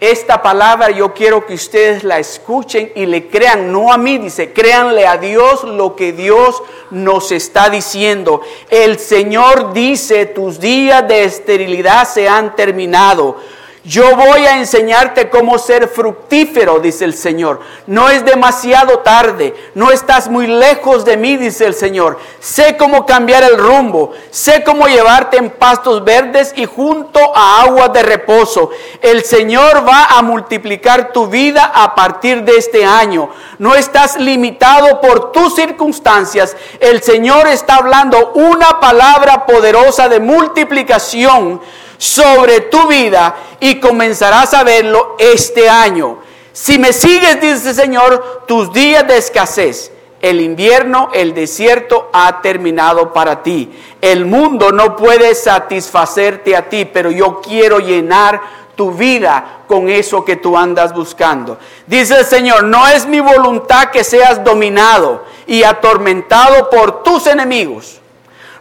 [0.00, 4.52] Esta palabra yo quiero que ustedes la escuchen y le crean, no a mí, dice,
[4.52, 8.40] créanle a Dios lo que Dios nos está diciendo.
[8.68, 13.36] El Señor dice, tus días de esterilidad se han terminado
[13.84, 17.60] yo voy a enseñarte cómo ser fructífero, dice el Señor.
[17.86, 22.18] No es demasiado tarde, no estás muy lejos de mí, dice el Señor.
[22.40, 27.92] Sé cómo cambiar el rumbo, sé cómo llevarte en pastos verdes y junto a aguas
[27.92, 28.70] de reposo.
[29.02, 33.28] El Señor va a multiplicar tu vida a partir de este año.
[33.58, 36.56] No estás limitado por tus circunstancias.
[36.80, 41.60] El Señor está hablando una palabra poderosa de multiplicación
[41.98, 46.18] sobre tu vida y comenzarás a verlo este año.
[46.52, 52.40] Si me sigues, dice el Señor, tus días de escasez, el invierno, el desierto ha
[52.40, 53.78] terminado para ti.
[54.00, 58.40] El mundo no puede satisfacerte a ti, pero yo quiero llenar
[58.76, 61.58] tu vida con eso que tú andas buscando.
[61.86, 68.00] Dice el Señor, no es mi voluntad que seas dominado y atormentado por tus enemigos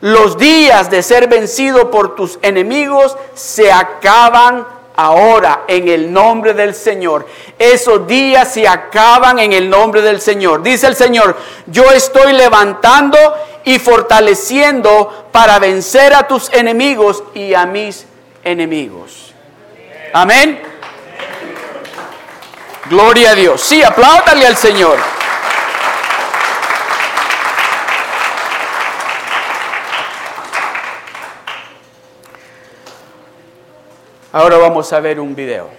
[0.03, 6.75] los días de ser vencido por tus enemigos se acaban ahora en el nombre del
[6.75, 7.25] Señor.
[7.57, 10.61] Esos días se acaban en el nombre del Señor.
[10.61, 11.37] Dice el Señor,
[11.67, 13.17] yo estoy levantando
[13.63, 18.05] y fortaleciendo para vencer a tus enemigos y a mis
[18.43, 19.33] enemigos.
[20.11, 20.61] Amén.
[22.89, 23.61] Gloria a Dios.
[23.61, 24.97] Sí, apláudale al Señor.
[34.35, 35.69] Ahora vamos a ver un video.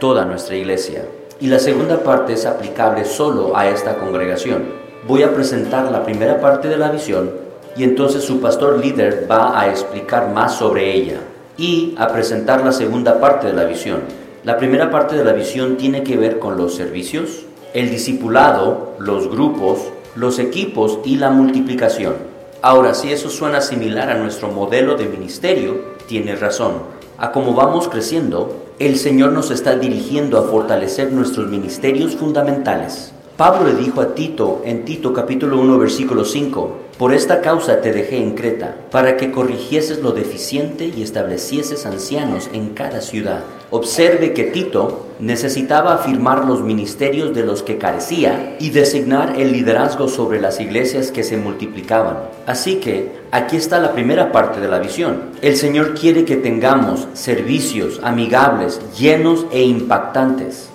[0.00, 1.04] Toda nuestra iglesia.
[1.38, 4.64] Y la segunda parte es aplicable solo a esta congregación.
[5.06, 7.47] Voy a presentar la primera parte de la visión
[7.78, 11.20] y entonces su pastor líder va a explicar más sobre ella
[11.56, 14.00] y a presentar la segunda parte de la visión.
[14.42, 19.30] La primera parte de la visión tiene que ver con los servicios, el discipulado, los
[19.30, 19.78] grupos,
[20.16, 22.14] los equipos y la multiplicación.
[22.62, 26.72] Ahora, si eso suena similar a nuestro modelo de ministerio, tiene razón.
[27.16, 33.12] A como vamos creciendo, el Señor nos está dirigiendo a fortalecer nuestros ministerios fundamentales.
[33.36, 37.92] Pablo le dijo a Tito en Tito capítulo 1 versículo 5, por esta causa te
[37.92, 43.44] dejé en Creta, para que corrigieses lo deficiente y establecieses ancianos en cada ciudad.
[43.70, 50.08] Observe que Tito necesitaba afirmar los ministerios de los que carecía y designar el liderazgo
[50.08, 52.18] sobre las iglesias que se multiplicaban.
[52.46, 55.30] Así que aquí está la primera parte de la visión.
[55.40, 60.68] El Señor quiere que tengamos servicios amigables, llenos e impactantes,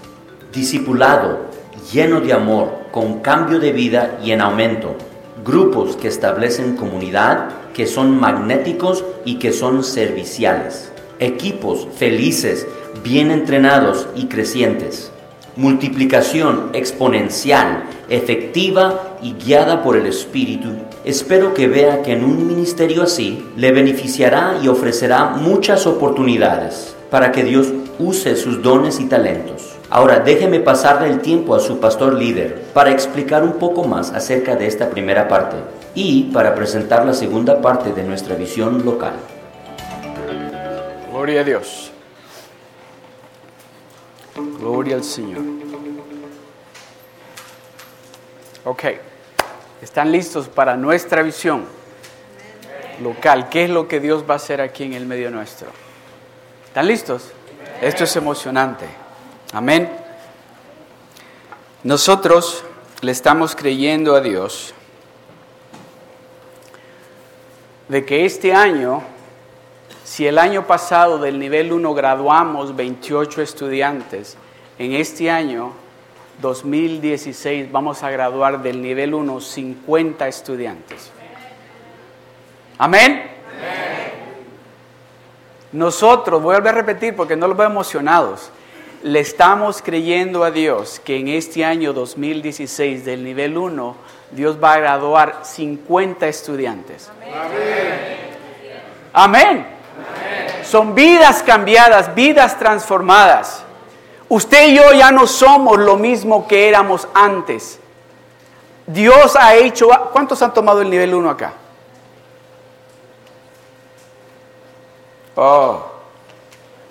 [0.54, 1.48] discipulado,
[1.92, 4.96] lleno de amor, con cambio de vida y en aumento
[5.44, 12.68] grupos que establecen comunidad, que son magnéticos y que son serviciales, equipos felices,
[13.04, 15.12] bien entrenados y crecientes,
[15.56, 20.70] multiplicación exponencial, efectiva y guiada por el Espíritu.
[21.04, 27.32] Espero que vea que en un ministerio así le beneficiará y ofrecerá muchas oportunidades para
[27.32, 27.68] que Dios
[28.00, 32.90] use sus dones y talentos Ahora déjeme pasarle el tiempo a su pastor líder para
[32.90, 35.56] explicar un poco más acerca de esta primera parte
[35.94, 39.14] y para presentar la segunda parte de nuestra visión local.
[41.12, 41.92] Gloria a Dios.
[44.60, 45.44] Gloria al Señor.
[48.66, 48.84] Ok,
[49.80, 51.66] ¿están listos para nuestra visión?
[53.00, 53.48] local.
[53.50, 55.68] ¿Qué es lo que Dios va a hacer aquí en el medio nuestro?
[56.66, 57.32] ¿Están listos?
[57.80, 59.03] Esto es emocionante.
[59.54, 59.88] Amén.
[61.84, 62.66] Nosotros
[63.02, 64.74] le estamos creyendo a Dios
[67.88, 69.04] de que este año,
[70.04, 74.38] si el año pasado del nivel 1 graduamos 28 estudiantes,
[74.80, 75.74] en este año
[76.42, 81.12] 2016 vamos a graduar del nivel 1 50 estudiantes.
[82.80, 83.30] Amén.
[85.72, 88.50] Nosotros, voy a volver a repetir porque no los veo emocionados,
[89.04, 93.96] le estamos creyendo a Dios que en este año 2016 del nivel 1
[94.32, 97.12] Dios va a graduar 50 estudiantes.
[99.12, 99.68] Amén.
[100.64, 103.64] Son vidas cambiadas, vidas transformadas.
[104.30, 107.80] Usted y yo ya no somos lo mismo que éramos antes.
[108.88, 109.90] Dios ha hecho...
[110.14, 111.54] ¿Cuántos han tomado el nivel 1 acá?
[115.36, 115.86] Oh.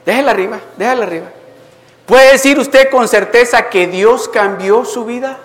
[0.04, 1.26] Déjela arriba, déjela arriba.
[2.07, 5.38] ¿Puede decir usted con certeza que Dios cambió su vida?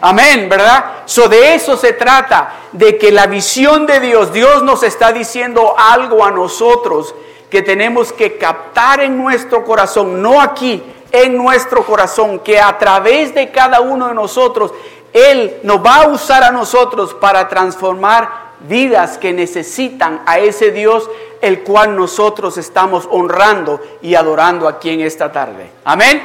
[0.00, 0.84] Amén, ¿verdad?
[1.06, 5.74] So de eso se trata, de que la visión de Dios, Dios nos está diciendo
[5.76, 7.14] algo a nosotros
[7.50, 13.34] que tenemos que captar en nuestro corazón, no aquí, en nuestro corazón, que a través
[13.34, 14.72] de cada uno de nosotros,
[15.12, 21.08] Él nos va a usar a nosotros para transformar vidas que necesitan a ese Dios
[21.40, 25.70] el cual nosotros estamos honrando y adorando aquí en esta tarde.
[25.84, 26.22] Amén.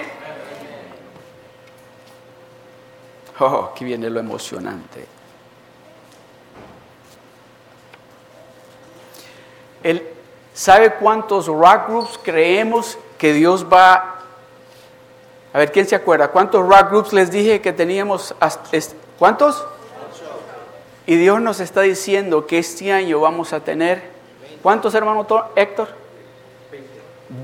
[3.39, 5.05] Oh, aquí viene lo emocionante.
[9.83, 10.07] El,
[10.53, 14.13] ¿Sabe cuántos rock groups creemos que Dios va
[15.53, 16.29] a ver, ¿quién se acuerda?
[16.29, 18.33] ¿Cuántos rock groups les dije que teníamos?
[19.19, 19.63] ¿Cuántos?
[21.05, 24.01] Y Dios nos está diciendo que este año vamos a tener,
[24.61, 25.89] ¿cuántos hermanos Héctor?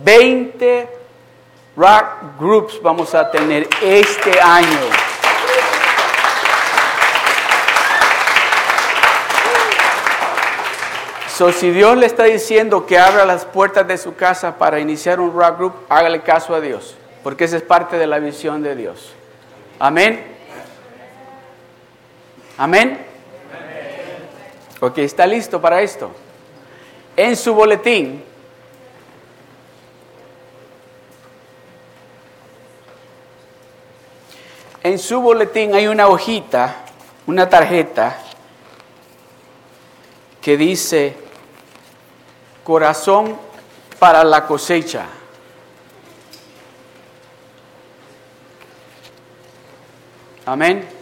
[0.04, 0.88] 20
[1.76, 2.06] rock
[2.40, 4.80] groups vamos a tener este año.
[11.36, 15.22] So, si Dios le está diciendo que abra las puertas de su casa para iniciar
[15.22, 18.76] un rock group, hágale caso a Dios, porque esa es parte de la visión de
[18.76, 19.14] Dios.
[19.80, 20.22] Amén.
[22.58, 23.09] Amén.
[24.82, 26.10] Ok, está listo para esto.
[27.18, 28.24] En su boletín,
[34.82, 36.86] en su boletín hay una hojita,
[37.28, 38.18] una tarjeta
[40.42, 41.18] que dice
[42.64, 43.38] corazón
[44.00, 45.08] para la cosecha.
[50.46, 50.99] Amén.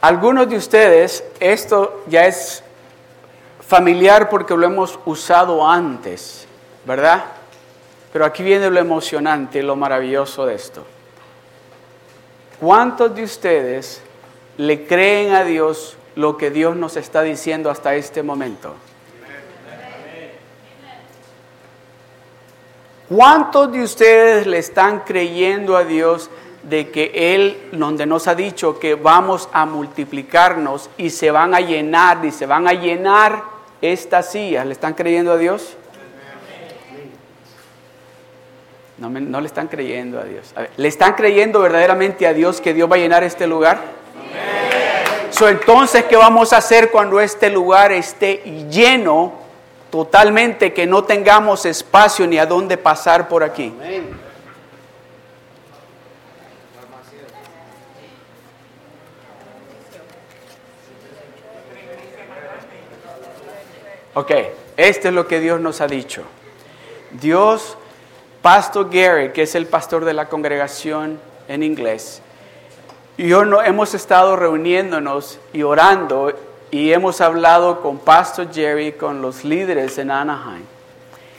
[0.00, 2.62] Algunos de ustedes, esto ya es
[3.60, 6.46] familiar porque lo hemos usado antes,
[6.84, 7.24] ¿verdad?
[8.12, 10.84] Pero aquí viene lo emocionante, lo maravilloso de esto.
[12.58, 14.02] ¿Cuántos de ustedes
[14.56, 18.74] le creen a Dios lo que Dios nos está diciendo hasta este momento.
[23.08, 26.30] ¿Cuántos de ustedes le están creyendo a Dios
[26.62, 31.60] de que Él, donde nos ha dicho que vamos a multiplicarnos y se van a
[31.60, 33.42] llenar y se van a llenar
[33.80, 35.76] estas sillas, ¿le están creyendo a Dios?
[38.98, 40.54] No, no le están creyendo a Dios.
[40.76, 44.00] ¿Le están creyendo verdaderamente a Dios que Dios va a llenar este lugar?
[45.48, 49.32] entonces, ¿qué vamos a hacer cuando este lugar esté lleno
[49.90, 53.72] totalmente, que no tengamos espacio ni a dónde pasar por aquí?
[64.14, 64.32] Ok,
[64.76, 66.22] esto es lo que Dios nos ha dicho.
[67.12, 67.76] Dios,
[68.42, 72.22] Pastor Gary, que es el pastor de la congregación en inglés,
[73.16, 76.32] y yo no, hemos estado reuniéndonos y orando
[76.70, 80.64] y hemos hablado con Pastor Jerry, con los líderes en Anaheim.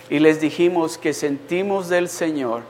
[0.07, 2.61] Y les dijimos que sentimos del Señor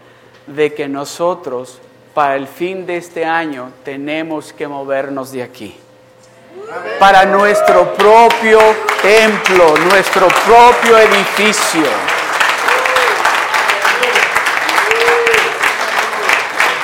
[0.47, 1.79] de que nosotros
[2.13, 5.75] para el fin de este año tenemos que movernos de aquí.
[6.99, 8.59] Para nuestro propio
[9.01, 11.83] templo, nuestro propio edificio.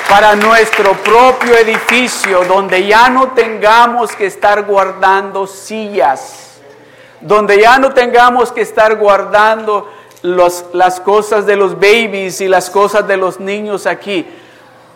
[0.08, 6.60] para nuestro propio edificio, donde ya no tengamos que estar guardando sillas,
[7.20, 9.86] donde ya no tengamos que estar guardando
[10.22, 14.26] las cosas de los babies y las cosas de los niños aquí.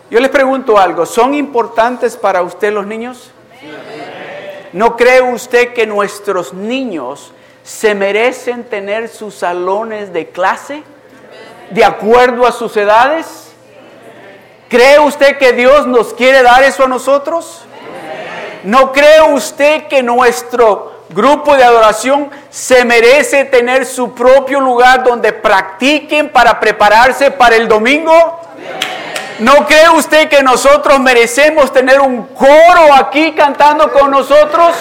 [0.09, 3.31] Yo les pregunto algo, ¿son importantes para usted los niños?
[4.73, 7.31] ¿No cree usted que nuestros niños
[7.63, 10.83] se merecen tener sus salones de clase
[11.69, 13.53] de acuerdo a sus edades?
[14.69, 17.65] ¿Cree usted que Dios nos quiere dar eso a nosotros?
[18.63, 25.33] ¿No cree usted que nuestro grupo de adoración se merece tener su propio lugar donde
[25.33, 28.39] practiquen para prepararse para el domingo?
[29.39, 34.75] ¿No cree usted que nosotros merecemos tener un coro aquí cantando con nosotros?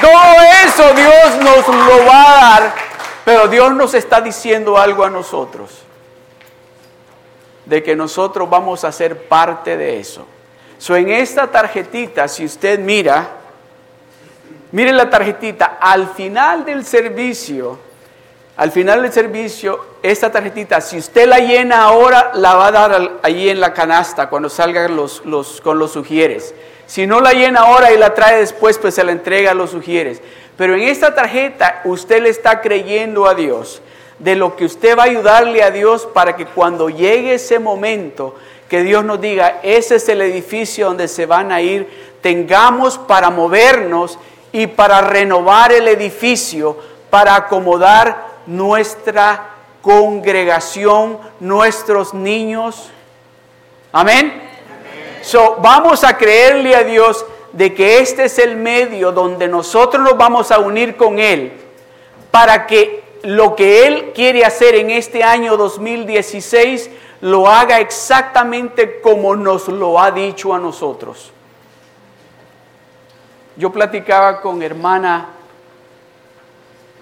[0.00, 0.34] Todo
[0.66, 2.74] eso Dios nos lo va a dar,
[3.24, 5.82] pero Dios nos está diciendo algo a nosotros,
[7.66, 10.26] de que nosotros vamos a ser parte de eso.
[10.78, 13.28] So, en esta tarjetita, si usted mira,
[14.72, 17.78] mire la tarjetita, al final del servicio,
[18.62, 23.10] al final del servicio, esta tarjetita, si usted la llena ahora, la va a dar
[23.24, 26.54] ahí en la canasta cuando salgan los, los, con los sugieres.
[26.86, 29.70] Si no la llena ahora y la trae después, pues se la entrega a los
[29.70, 30.22] sugieres.
[30.56, 33.82] Pero en esta tarjeta usted le está creyendo a Dios
[34.20, 38.36] de lo que usted va a ayudarle a Dios para que cuando llegue ese momento
[38.68, 41.88] que Dios nos diga, ese es el edificio donde se van a ir,
[42.20, 44.20] tengamos para movernos
[44.52, 46.76] y para renovar el edificio,
[47.10, 49.50] para acomodar nuestra
[49.82, 52.90] congregación, nuestros niños.
[53.92, 54.50] Amén.
[55.22, 60.16] So, vamos a creerle a Dios de que este es el medio donde nosotros nos
[60.16, 61.52] vamos a unir con Él
[62.30, 66.90] para que lo que Él quiere hacer en este año 2016
[67.20, 71.30] lo haga exactamente como nos lo ha dicho a nosotros.
[73.56, 75.28] Yo platicaba con hermana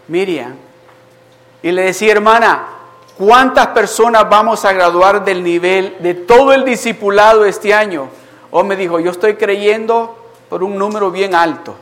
[0.08, 0.69] Miriam
[1.62, 2.80] y le decía, hermana,
[3.20, 8.08] ¿Cuántas personas vamos a graduar del nivel de todo el discipulado este año?
[8.50, 10.16] O me dijo, yo estoy creyendo
[10.48, 11.76] por un número bien alto.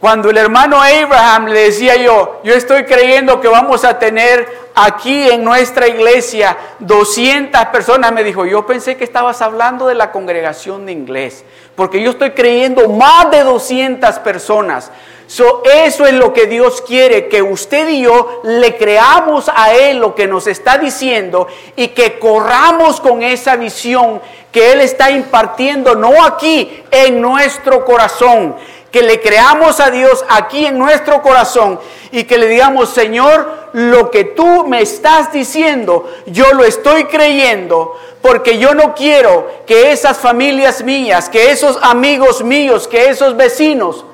[0.00, 5.30] Cuando el hermano Abraham le decía yo, yo estoy creyendo que vamos a tener aquí
[5.30, 10.86] en nuestra iglesia 200 personas, me dijo, yo pensé que estabas hablando de la congregación
[10.86, 11.44] de inglés,
[11.76, 14.90] porque yo estoy creyendo más de 200 personas
[15.28, 20.14] eso es lo que Dios quiere, que usted y yo le creamos a Él lo
[20.14, 26.24] que nos está diciendo y que corramos con esa visión que Él está impartiendo, no
[26.24, 28.56] aquí en nuestro corazón,
[28.90, 31.78] que le creamos a Dios aquí en nuestro corazón
[32.10, 37.94] y que le digamos, Señor, lo que tú me estás diciendo, yo lo estoy creyendo,
[38.22, 44.06] porque yo no quiero que esas familias mías, que esos amigos míos, que esos vecinos,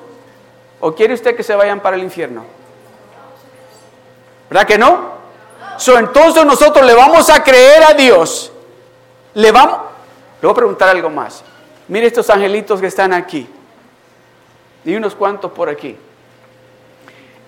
[0.85, 2.45] ¿O quiere usted que se vayan para el infierno?
[4.47, 5.15] ¿Verdad que no?
[5.79, 8.51] So, entonces nosotros le vamos a creer a Dios.
[9.33, 9.79] Le vamos.
[10.39, 11.43] Le voy a preguntar algo más.
[11.87, 13.49] Mire estos angelitos que están aquí.
[14.83, 15.97] Y unos cuantos por aquí.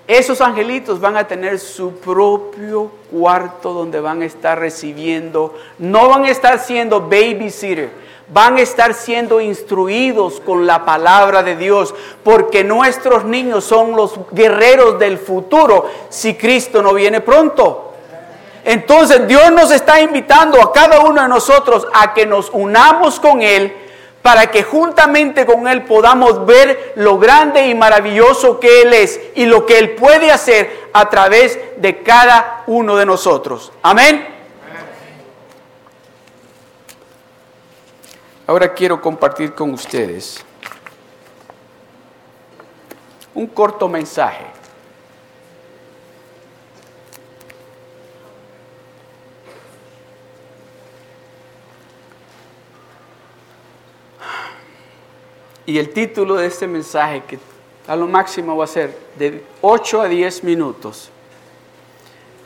[0.07, 5.55] Esos angelitos van a tener su propio cuarto donde van a estar recibiendo.
[5.77, 11.55] No van a estar siendo babysitter van a estar siendo instruidos con la palabra de
[11.55, 17.93] Dios, porque nuestros niños son los guerreros del futuro si Cristo no viene pronto.
[18.65, 23.41] Entonces Dios nos está invitando a cada uno de nosotros a que nos unamos con
[23.41, 23.73] Él
[24.21, 29.45] para que juntamente con Él podamos ver lo grande y maravilloso que Él es y
[29.45, 33.71] lo que Él puede hacer a través de cada uno de nosotros.
[33.82, 34.36] Amén.
[38.48, 40.41] Ahora quiero compartir con ustedes
[43.36, 44.45] un corto mensaje.
[55.66, 57.38] Y el título de este mensaje, que
[57.86, 61.10] a lo máximo va a ser de 8 a 10 minutos,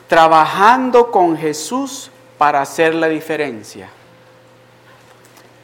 [0.08, 3.88] trabajando con Jesús para hacer la diferencia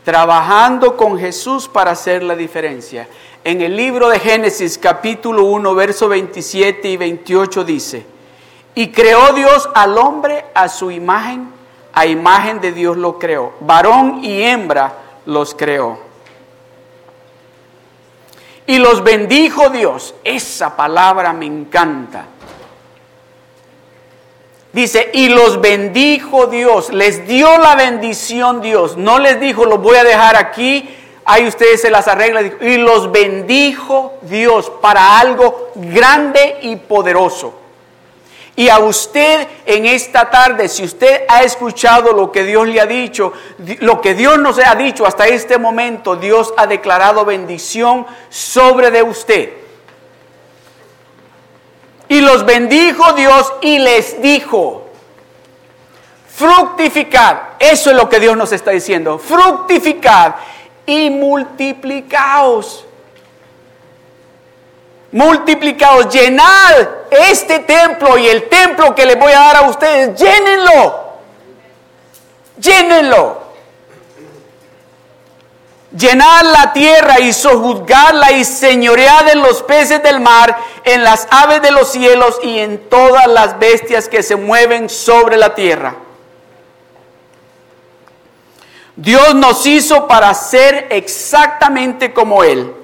[0.09, 3.07] trabajando con Jesús para hacer la diferencia.
[3.45, 8.07] En el libro de Génesis capítulo 1, verso 27 y 28 dice,
[8.75, 11.51] y creó Dios al hombre a su imagen,
[11.93, 14.95] a imagen de Dios lo creó, varón y hembra
[15.27, 15.99] los creó.
[18.65, 22.25] Y los bendijo Dios, esa palabra me encanta
[24.73, 29.97] Dice, y los bendijo Dios, les dio la bendición Dios, no les dijo, los voy
[29.97, 30.89] a dejar aquí,
[31.25, 37.55] ahí ustedes se las arreglan, y los bendijo Dios para algo grande y poderoso.
[38.57, 42.87] Y a usted en esta tarde, si usted ha escuchado lo que Dios le ha
[42.87, 43.33] dicho,
[43.79, 49.03] lo que Dios nos ha dicho hasta este momento, Dios ha declarado bendición sobre de
[49.03, 49.68] usted.
[52.09, 54.89] Y los bendijo Dios y les dijo,
[56.35, 57.37] fructificad.
[57.59, 59.19] Eso es lo que Dios nos está diciendo.
[59.19, 60.35] Fructificad
[60.87, 62.87] y multiplicaos
[65.13, 71.13] multiplicados, llenad este templo y el templo que les voy a dar a ustedes, llénenlo,
[72.59, 73.48] llénenlo.
[75.91, 81.63] Llenad la tierra y sojuzgadla y señoread en los peces del mar, en las aves
[81.63, 85.97] de los cielos y en todas las bestias que se mueven sobre la tierra.
[88.97, 92.75] Dios nos hizo para ser exactamente como Él.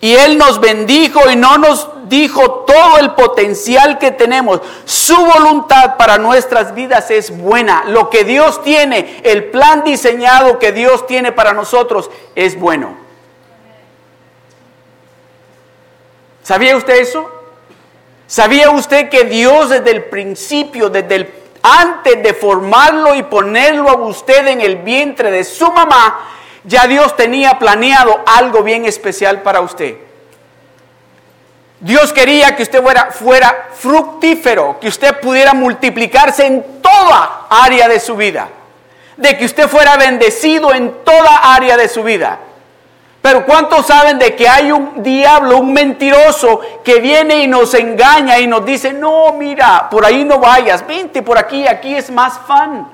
[0.00, 4.60] Y Él nos bendijo y no nos dijo todo el potencial que tenemos.
[4.84, 7.84] Su voluntad para nuestras vidas es buena.
[7.86, 12.96] Lo que Dios tiene, el plan diseñado que Dios tiene para nosotros es bueno.
[16.42, 17.30] ¿Sabía usted eso?
[18.26, 21.32] ¿Sabía usted que Dios desde el principio, desde
[21.62, 26.20] antes de formarlo y ponerlo a usted en el vientre de su mamá,
[26.64, 30.07] ya Dios tenía planeado algo bien especial para usted.
[31.80, 38.16] Dios quería que usted fuera, fructífero, que usted pudiera multiplicarse en toda área de su
[38.16, 38.48] vida,
[39.16, 42.40] de que usted fuera bendecido en toda área de su vida.
[43.22, 48.38] Pero ¿cuántos saben de que hay un diablo, un mentiroso que viene y nos engaña
[48.38, 52.40] y nos dice, no, mira, por ahí no vayas, vente por aquí, aquí es más
[52.46, 52.88] fan.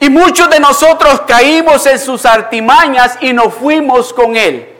[0.00, 4.75] Y muchos de nosotros caímos en sus artimañas y nos fuimos con él.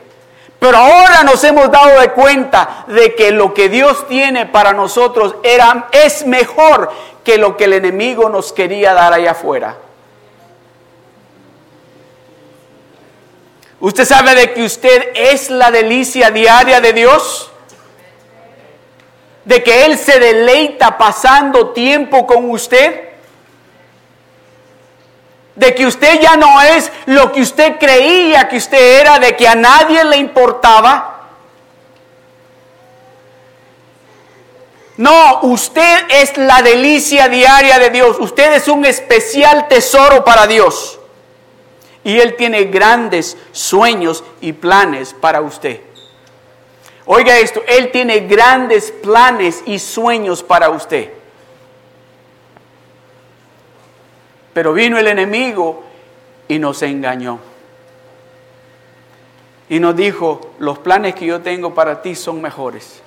[0.67, 5.35] Pero ahora nos hemos dado de cuenta de que lo que Dios tiene para nosotros
[5.41, 6.91] era, es mejor
[7.23, 9.77] que lo que el enemigo nos quería dar allá afuera.
[13.79, 17.49] ¿Usted sabe de que usted es la delicia diaria de Dios?
[19.45, 23.06] ¿De que Él se deleita pasando tiempo con usted?
[25.57, 29.47] De que usted ya no es lo que usted creía que usted era, de que
[29.47, 31.29] a nadie le importaba.
[34.97, 38.17] No, usted es la delicia diaria de Dios.
[38.19, 40.99] Usted es un especial tesoro para Dios.
[42.03, 45.81] Y Él tiene grandes sueños y planes para usted.
[47.05, 51.16] Oiga esto, Él tiene grandes planes y sueños para usted.
[54.57, 55.83] Pero vino el enemigo
[56.47, 57.37] y nos engañó.
[59.69, 63.03] Y nos dijo, los planes que yo tengo para ti son mejores.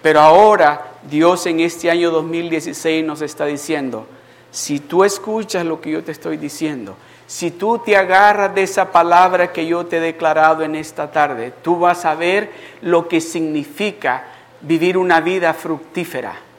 [0.00, 4.06] Pero ahora Dios en este año 2016 nos está diciendo,
[4.52, 6.94] si tú escuchas lo que yo te estoy diciendo,
[7.26, 11.52] si tú te agarras de esa palabra que yo te he declarado en esta tarde,
[11.62, 14.22] tú vas a ver lo que significa
[14.60, 16.49] vivir una vida fructífera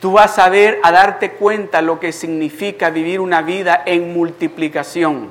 [0.00, 5.30] Tú vas a ver, a darte cuenta lo que significa vivir una vida en multiplicación.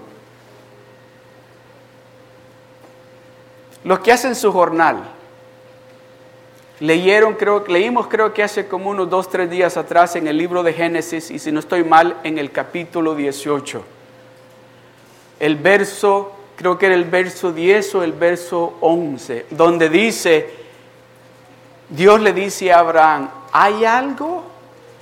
[3.84, 5.10] Los que hacen su jornal,
[6.80, 10.62] leyeron, creo, leímos creo que hace como unos dos, tres días atrás en el libro
[10.62, 13.84] de Génesis, y si no estoy mal, en el capítulo 18.
[15.40, 20.54] El verso, creo que era el verso 10 o el verso 11, donde dice,
[21.90, 24.49] Dios le dice a Abraham, ¿hay algo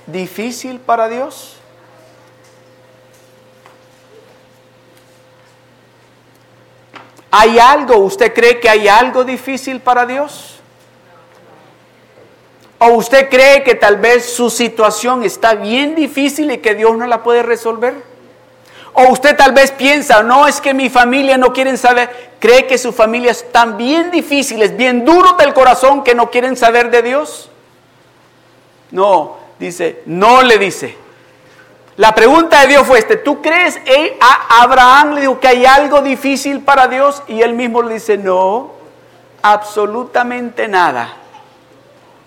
[0.08, 1.56] difícil para Dios?
[7.30, 10.56] ¿Hay algo, usted cree que hay algo difícil para Dios?
[12.78, 17.06] ¿O usted cree que tal vez su situación está bien difícil y que Dios no
[17.06, 17.94] la puede resolver?
[18.94, 22.78] ¿O usted tal vez piensa, no es que mi familia no quieren saber, cree que
[22.78, 27.50] su familia están bien difíciles, bien duros del corazón que no quieren saber de Dios?
[28.90, 30.96] No, Dice, no le dice.
[31.96, 33.76] La pregunta de Dios fue este, ¿tú crees
[34.20, 37.24] a Abraham le dijo que hay algo difícil para Dios?
[37.26, 38.70] Y él mismo le dice, no,
[39.42, 41.16] absolutamente nada.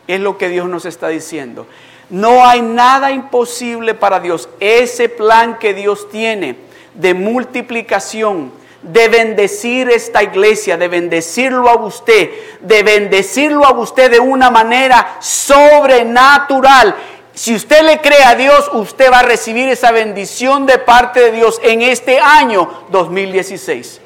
[0.07, 1.67] Es lo que Dios nos está diciendo.
[2.09, 4.49] No hay nada imposible para Dios.
[4.59, 6.57] Ese plan que Dios tiene
[6.93, 8.51] de multiplicación,
[8.81, 12.29] de bendecir esta iglesia, de bendecirlo a usted,
[12.59, 16.93] de bendecirlo a usted de una manera sobrenatural
[17.33, 21.31] si usted le cree a Dios, usted va a recibir esa bendición de parte de
[21.31, 24.01] Dios en este año 2016.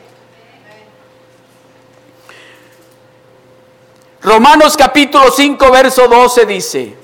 [4.22, 6.96] Romanos capítulo 5, verso 12 dice,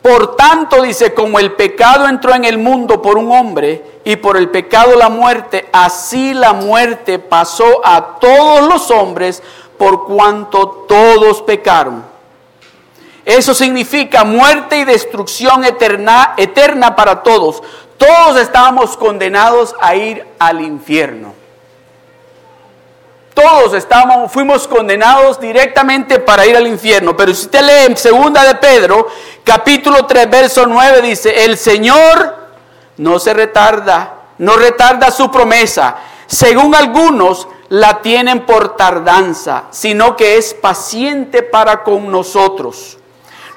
[0.00, 4.36] por tanto dice, como el pecado entró en el mundo por un hombre y por
[4.36, 9.42] el pecado la muerte, así la muerte pasó a todos los hombres
[9.78, 12.11] por cuanto todos pecaron.
[13.24, 17.62] Eso significa muerte y destrucción eterna, eterna para todos.
[17.96, 21.34] Todos estábamos condenados a ir al infierno.
[23.34, 27.16] Todos estábamos, fuimos condenados directamente para ir al infierno.
[27.16, 29.08] Pero si usted lee en segunda de Pedro,
[29.44, 32.36] capítulo 3, verso 9, dice, el Señor
[32.98, 35.96] no se retarda, no retarda su promesa.
[36.26, 42.98] Según algunos la tienen por tardanza, sino que es paciente para con nosotros,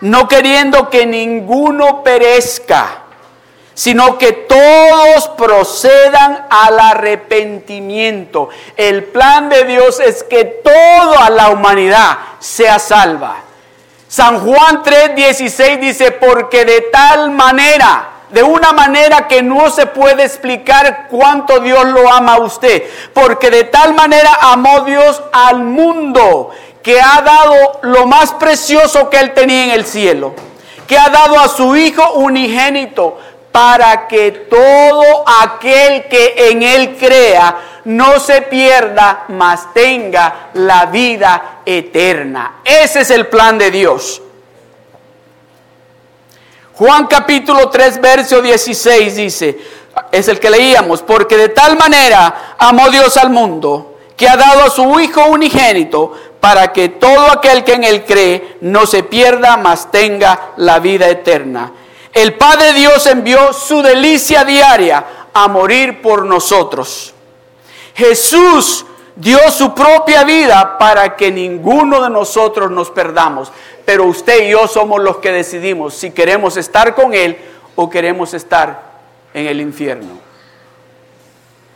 [0.05, 3.01] no queriendo que ninguno perezca
[3.75, 8.47] sino que todos procedan al arrepentimiento.
[8.77, 13.35] El plan de Dios es que toda la humanidad sea salva.
[14.07, 20.23] San Juan 3:16 dice, porque de tal manera, de una manera que no se puede
[20.23, 22.83] explicar cuánto Dios lo ama a usted,
[23.13, 26.51] porque de tal manera amó Dios al mundo
[26.85, 30.35] que ha dado lo más precioso que él tenía en el cielo,
[30.87, 33.17] que ha dado a su Hijo unigénito
[33.51, 41.61] para que todo aquel que en él crea no se pierda, mas tenga la vida
[41.65, 42.57] eterna.
[42.63, 44.21] Ese es el plan de Dios.
[46.75, 49.57] Juan capítulo 3, verso 16 dice,
[50.11, 54.63] es el que leíamos, porque de tal manera amó Dios al mundo, que ha dado
[54.63, 59.57] a su Hijo unigénito, para que todo aquel que en él cree no se pierda,
[59.57, 61.71] mas tenga la vida eterna
[62.15, 67.13] el Padre Dios envió su delicia diaria a morir por nosotros.
[67.93, 68.85] Jesús
[69.17, 73.51] dio su propia vida para que ninguno de nosotros nos perdamos.
[73.83, 77.37] Pero usted y yo somos los que decidimos si queremos estar con Él
[77.75, 78.81] o queremos estar
[79.33, 80.24] en el infierno.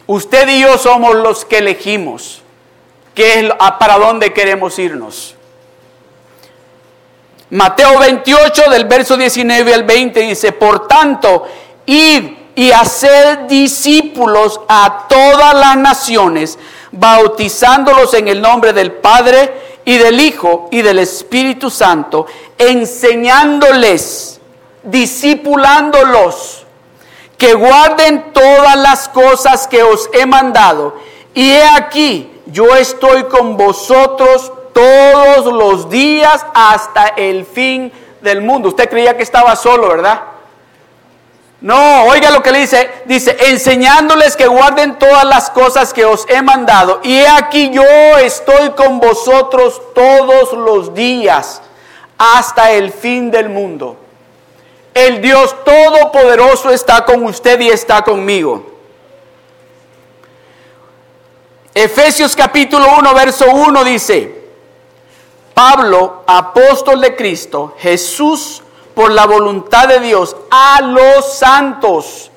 [0.10, 2.42] Usted y yo somos los que elegimos
[3.14, 5.36] qué es, para dónde queremos irnos.
[7.52, 11.46] Mateo 28 del verso 19 al 20 dice, por tanto,
[11.86, 12.24] id
[12.56, 16.58] y hacer discípulos a todas las naciones,
[16.92, 19.54] bautizándolos en el nombre del Padre
[19.86, 22.26] y del Hijo y del Espíritu Santo,
[22.58, 24.42] enseñándoles,
[24.82, 26.59] discipulándolos,
[27.40, 30.96] que guarden todas las cosas que os he mandado.
[31.34, 38.68] Y he aquí, yo estoy con vosotros todos los días hasta el fin del mundo.
[38.68, 40.22] Usted creía que estaba solo, ¿verdad?
[41.62, 42.90] No, oiga lo que le dice.
[43.06, 47.00] Dice, enseñándoles que guarden todas las cosas que os he mandado.
[47.04, 47.84] Y he aquí yo
[48.18, 51.62] estoy con vosotros todos los días
[52.18, 53.96] hasta el fin del mundo.
[55.08, 58.70] El Dios Todopoderoso está con usted y está conmigo.
[61.74, 64.44] Efesios capítulo 1, verso 1 dice,
[65.54, 68.62] Pablo, apóstol de Cristo, Jesús,
[68.94, 72.30] por la voluntad de Dios, a los santos.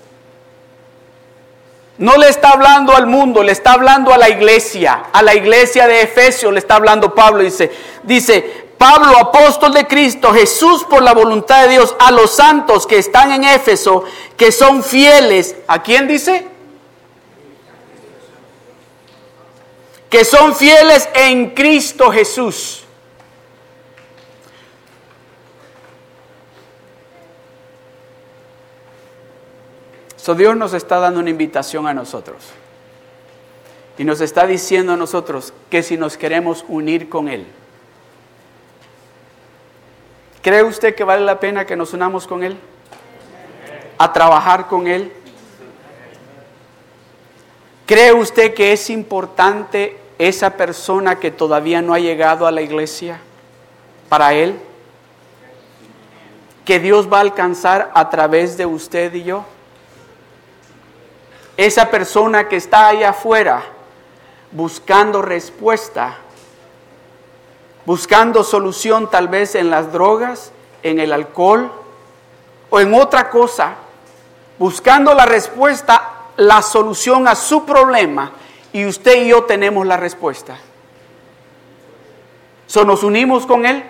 [1.99, 5.89] No le está hablando al mundo, le está hablando a la iglesia, a la iglesia
[5.89, 7.43] de Efesios le está hablando Pablo.
[7.43, 7.73] Dice,
[8.05, 12.99] dice, Pablo, apóstol de Cristo, Jesús por la voluntad de Dios, a los santos que
[12.99, 14.03] están en Éfeso,
[14.37, 15.55] que son fieles.
[15.69, 16.49] ¿A quién dice?
[20.11, 22.83] Que son fieles en Cristo Jesús.
[30.17, 32.47] So Dios nos está dando una invitación a nosotros.
[33.97, 37.47] Y nos está diciendo a nosotros que si nos queremos unir con Él,
[40.43, 42.59] ¿cree usted que vale la pena que nos unamos con Él?
[43.97, 45.13] A trabajar con Él.
[47.87, 53.21] ¿Cree usted que es importante esa persona que todavía no ha llegado a la iglesia
[54.09, 54.59] para Él?
[56.65, 59.45] ¿Que Dios va a alcanzar a través de usted y yo?
[61.57, 63.63] esa persona que está allá afuera
[64.51, 66.17] buscando respuesta,
[67.85, 70.53] buscando solución tal vez en las drogas,
[70.83, 71.71] en el alcohol
[72.71, 73.75] o en otra cosa,
[74.59, 78.33] buscando la respuesta, la solución a su problema
[78.73, 80.57] y usted y yo tenemos la respuesta.
[82.67, 83.85] So, nos unimos con Él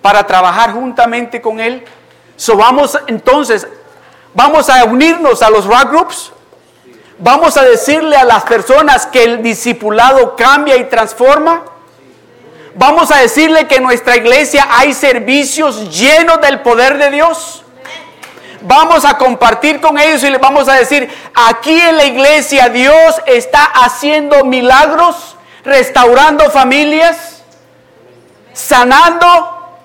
[0.00, 1.84] para trabajar juntamente con Él.
[2.36, 3.66] So, vamos entonces,
[4.32, 6.32] vamos a unirnos a los rock groups
[7.22, 11.64] ¿Vamos a decirle a las personas que el discipulado cambia y transforma?
[12.74, 17.64] Vamos a decirle que en nuestra iglesia hay servicios llenos del poder de Dios.
[18.62, 23.20] Vamos a compartir con ellos y les vamos a decir, aquí en la iglesia Dios
[23.26, 27.42] está haciendo milagros, restaurando familias,
[28.52, 29.78] sanando,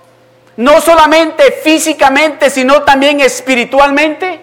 [0.58, 4.42] no solamente físicamente, sino también espiritualmente.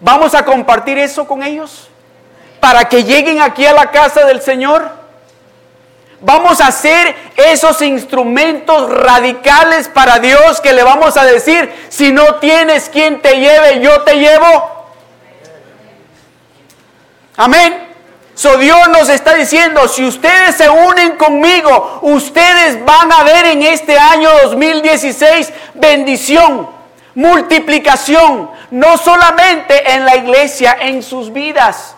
[0.00, 1.88] Vamos a compartir eso con ellos
[2.60, 5.03] para que lleguen aquí a la casa del Señor.
[6.24, 12.36] Vamos a hacer esos instrumentos radicales para Dios que le vamos a decir, si no
[12.36, 14.86] tienes quien te lleve, yo te llevo.
[17.36, 17.88] Amén.
[18.34, 23.62] So Dios nos está diciendo, si ustedes se unen conmigo, ustedes van a ver en
[23.62, 26.70] este año 2016 bendición,
[27.14, 31.94] multiplicación, no solamente en la iglesia, en sus vidas,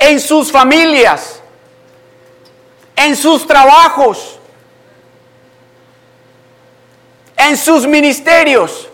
[0.00, 1.35] en sus familias
[2.96, 4.38] en sus trabajos,
[7.36, 8.88] en sus ministerios.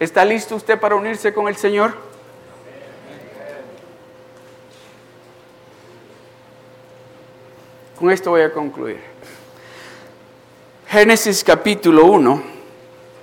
[0.00, 1.96] ¿Está listo usted para unirse con el Señor?
[7.98, 9.00] Con esto voy a concluir.
[10.86, 12.42] Génesis capítulo 1,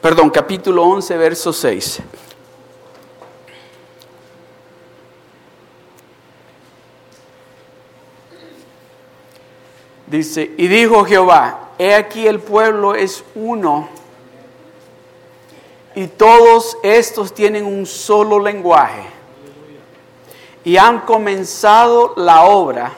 [0.01, 2.01] perdón, capítulo 11, verso 6.
[10.13, 13.89] Dice, y dijo Jehová, he aquí el pueblo es uno
[15.95, 19.05] y todos estos tienen un solo lenguaje
[20.63, 22.91] y han comenzado la obra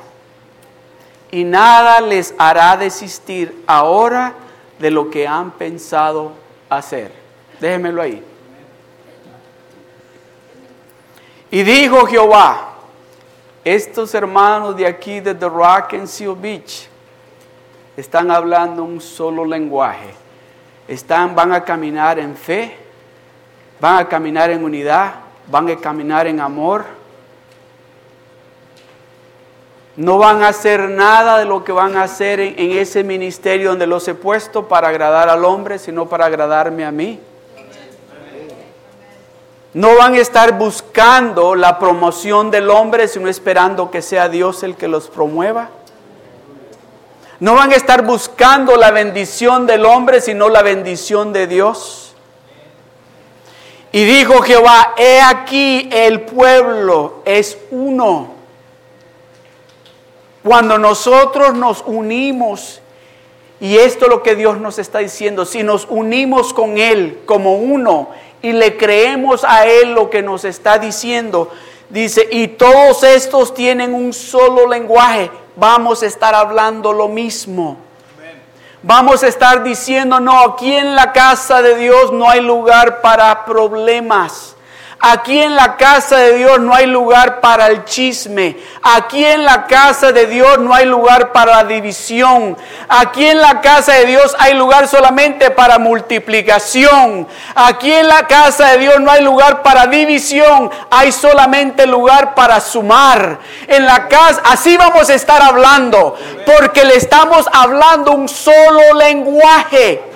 [1.31, 4.33] y nada les hará desistir ahora
[4.77, 6.33] de lo que han pensado
[6.67, 7.13] hacer.
[7.61, 8.21] Déjenmelo ahí.
[11.49, 12.73] Y dijo Jehová,
[13.63, 16.89] estos hermanos de aquí de The Rock and Seal Beach,
[17.97, 20.13] están hablando un solo lenguaje.
[20.87, 22.75] Están, van a caminar en fe,
[23.79, 25.15] van a caminar en unidad,
[25.47, 26.85] van a caminar en amor.
[29.95, 33.69] No van a hacer nada de lo que van a hacer en, en ese ministerio
[33.69, 37.19] donde los he puesto para agradar al hombre, sino para agradarme a mí.
[39.75, 44.75] No van a estar buscando la promoción del hombre, sino esperando que sea Dios el
[44.75, 45.69] que los promueva.
[47.39, 52.15] No van a estar buscando la bendición del hombre, sino la bendición de Dios.
[53.91, 58.33] Y dijo Jehová, he aquí el pueblo es uno.
[60.43, 62.81] Cuando nosotros nos unimos,
[63.59, 67.55] y esto es lo que Dios nos está diciendo, si nos unimos con Él como
[67.55, 68.09] uno
[68.41, 71.49] y le creemos a Él lo que nos está diciendo,
[71.89, 77.77] dice, y todos estos tienen un solo lenguaje vamos a estar hablando lo mismo.
[78.83, 83.45] Vamos a estar diciendo, no, aquí en la casa de Dios no hay lugar para
[83.45, 84.54] problemas.
[85.07, 88.57] Aquí en la casa de Dios no hay lugar para el chisme.
[88.81, 92.57] Aquí en la casa de Dios no hay lugar para la división.
[92.89, 97.27] Aquí en la casa de Dios hay lugar solamente para multiplicación.
[97.53, 100.71] Aquí en la casa de Dios no hay lugar para división.
[100.89, 103.37] Hay solamente lugar para sumar.
[103.67, 106.15] En la casa, así vamos a estar hablando.
[106.47, 110.14] Porque le estamos hablando un solo lenguaje.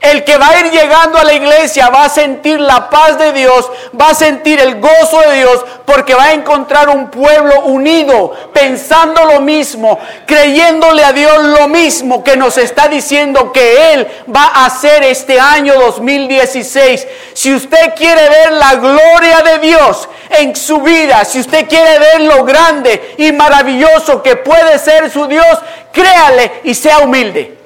[0.00, 3.32] El que va a ir llegando a la iglesia va a sentir la paz de
[3.32, 3.70] Dios,
[4.00, 9.26] va a sentir el gozo de Dios, porque va a encontrar un pueblo unido, pensando
[9.26, 14.66] lo mismo, creyéndole a Dios lo mismo que nos está diciendo que Él va a
[14.66, 17.06] hacer este año 2016.
[17.34, 22.22] Si usted quiere ver la gloria de Dios en su vida, si usted quiere ver
[22.22, 25.58] lo grande y maravilloso que puede ser su Dios,
[25.92, 27.59] créale y sea humilde.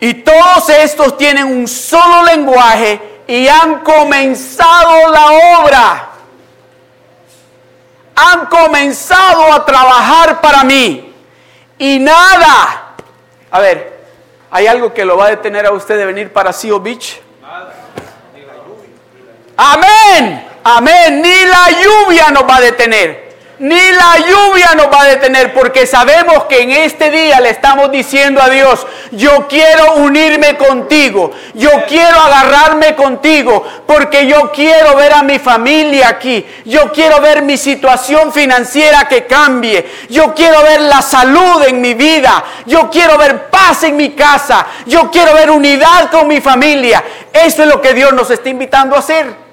[0.00, 6.08] Y todos estos tienen un solo lenguaje y han comenzado la obra.
[8.14, 11.14] Han comenzado a trabajar para mí.
[11.78, 12.94] Y nada.
[13.50, 14.00] A ver,
[14.50, 17.20] ¿hay algo que lo va a detener a usted de venir para Seal Beach?
[19.56, 20.48] Amén.
[20.62, 21.22] Amén.
[21.22, 23.27] Ni la lluvia nos va a detener
[23.58, 27.90] ni la lluvia nos va a detener porque sabemos que en este día le estamos
[27.90, 35.12] diciendo a Dios, yo quiero unirme contigo, yo quiero agarrarme contigo porque yo quiero ver
[35.12, 40.82] a mi familia aquí, yo quiero ver mi situación financiera que cambie, yo quiero ver
[40.82, 45.50] la salud en mi vida, yo quiero ver paz en mi casa, yo quiero ver
[45.50, 47.02] unidad con mi familia.
[47.32, 49.47] Eso es lo que Dios nos está invitando a hacer.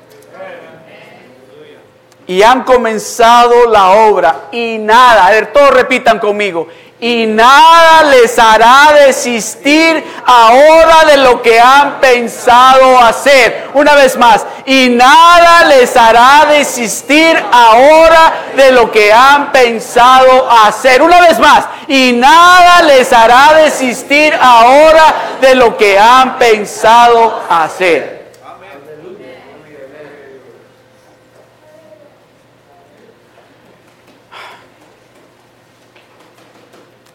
[2.28, 6.68] Y han comenzado la obra y nada, a ver, todos repitan conmigo,
[7.00, 13.70] y nada les hará desistir ahora de lo que han pensado hacer.
[13.74, 21.02] Una vez más, y nada les hará desistir ahora de lo que han pensado hacer.
[21.02, 28.15] Una vez más, y nada les hará desistir ahora de lo que han pensado hacer.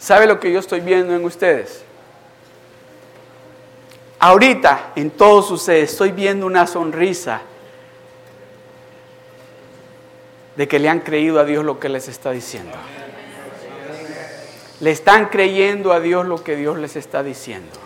[0.01, 1.83] ¿Sabe lo que yo estoy viendo en ustedes?
[4.19, 7.43] Ahorita en todos ustedes estoy viendo una sonrisa
[10.57, 12.73] de que le han creído a Dios lo que les está diciendo.
[14.81, 17.79] Le están creyendo a Dios lo que Dios les está diciendo.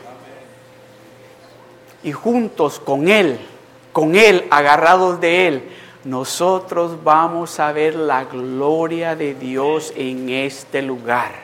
[2.05, 3.41] Y juntos con Él,
[3.93, 5.69] con Él, agarrados de Él,
[6.05, 11.44] nosotros vamos a ver la gloria de Dios en este lugar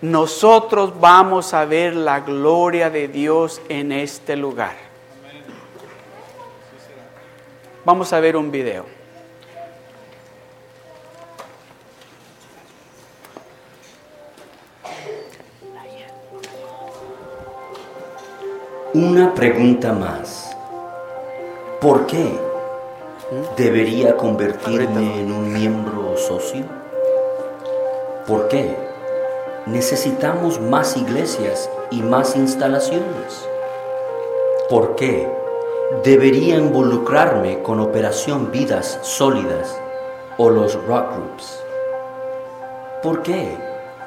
[0.00, 4.74] nosotros vamos a ver la gloria de Dios en este lugar.
[7.84, 8.86] Vamos a ver un video.
[18.94, 20.56] Una pregunta más.
[21.80, 22.38] ¿Por qué
[23.56, 26.64] debería convertirme en un miembro socio?
[28.26, 28.83] ¿Por qué?
[29.66, 33.48] Necesitamos más iglesias y más instalaciones.
[34.68, 35.30] ¿Por qué
[36.02, 39.80] debería involucrarme con Operación Vidas Sólidas
[40.36, 41.60] o los rock groups?
[43.02, 43.56] ¿Por qué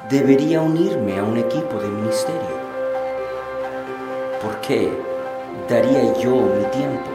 [0.08, 2.58] debería unirme a un equipo de ministerio?
[4.42, 4.92] ¿Por qué
[5.68, 7.10] daría yo mi tiempo?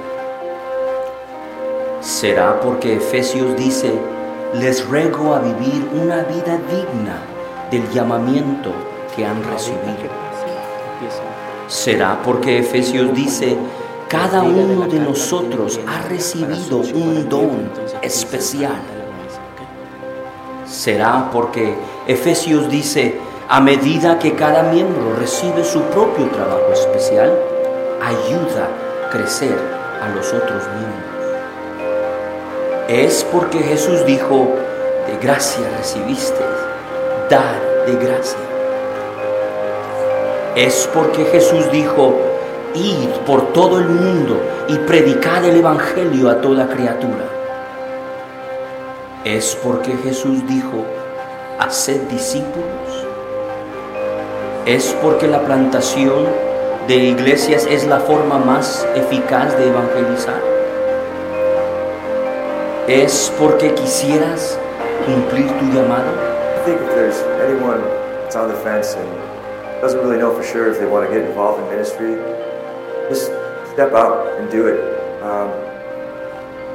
[2.02, 3.94] ¿Será porque Efesios dice,
[4.54, 7.33] les ruego a vivir una vida digna
[7.74, 8.72] del llamamiento
[9.16, 9.82] que han recibido.
[11.68, 13.58] Será porque Efesios dice,
[14.08, 17.72] cada uno de nosotros ha recibido un don
[18.04, 18.80] especial.
[20.68, 21.74] Será porque
[22.06, 23.16] Efesios dice,
[23.50, 27.34] a medida que cada miembro recibe su propio trabajo especial,
[28.04, 28.70] ayuda
[29.08, 29.58] a crecer
[30.00, 31.14] a los otros miembros.
[32.88, 34.48] Es porque Jesús dijo,
[35.08, 35.68] de gracia
[37.34, 38.38] de gracia.
[40.56, 42.14] Es porque Jesús dijo,
[42.76, 47.26] id por todo el mundo y predicad el Evangelio a toda criatura.
[49.26, 50.86] Es porque Jesús dijo,
[51.58, 53.08] haced discípulos.
[54.68, 56.28] Es porque la plantación
[56.88, 60.40] de iglesias es la forma más eficaz de evangelizar.
[62.88, 64.60] Es porque quisieras
[65.06, 66.33] cumplir tu llamado
[66.66, 67.82] think if there's anyone
[68.24, 71.28] that's on the fence and doesn't really know for sure if they want to get
[71.28, 72.16] involved in ministry,
[73.10, 73.26] just
[73.74, 74.80] step out and do it.
[75.22, 75.52] Um,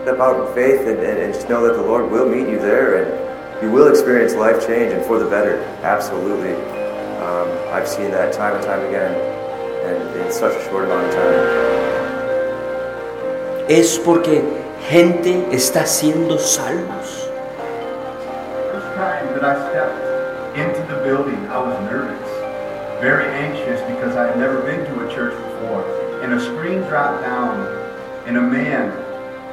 [0.04, 2.58] step out in faith and, and, and, just know that the Lord will meet you
[2.58, 5.56] there and you will experience life change and for the better.
[5.82, 6.54] Absolutely.
[7.24, 9.12] Um, I've seen that time and time again
[9.88, 11.68] and in such a short amount of time.
[13.68, 14.42] Es porque
[14.90, 17.27] gente está siendo salvos.
[19.38, 22.28] That I stepped into the building, I was nervous,
[23.00, 25.86] very anxious because I had never been to a church before.
[26.22, 27.54] And a screen dropped down,
[28.26, 28.90] and a man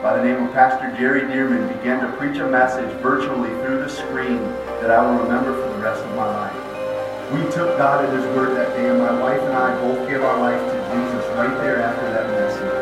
[0.01, 3.89] by the name of Pastor Jerry Dearman began to preach a message virtually through the
[3.89, 4.41] screen
[4.81, 7.31] that I will remember for the rest of my life.
[7.31, 10.23] We took God at His word that day, and my wife and I both gave
[10.23, 12.73] our life to Jesus right there after that message.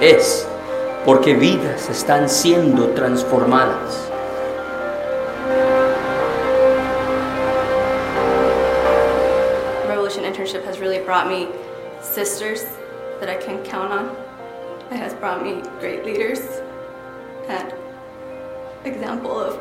[0.00, 0.48] Es
[1.04, 4.07] porque vidas están siendo transformadas.
[11.08, 11.48] Brought me
[12.02, 12.64] sisters
[13.18, 14.14] that I can count on.
[14.90, 16.38] It has brought me great leaders
[17.48, 17.72] and
[18.84, 19.56] example of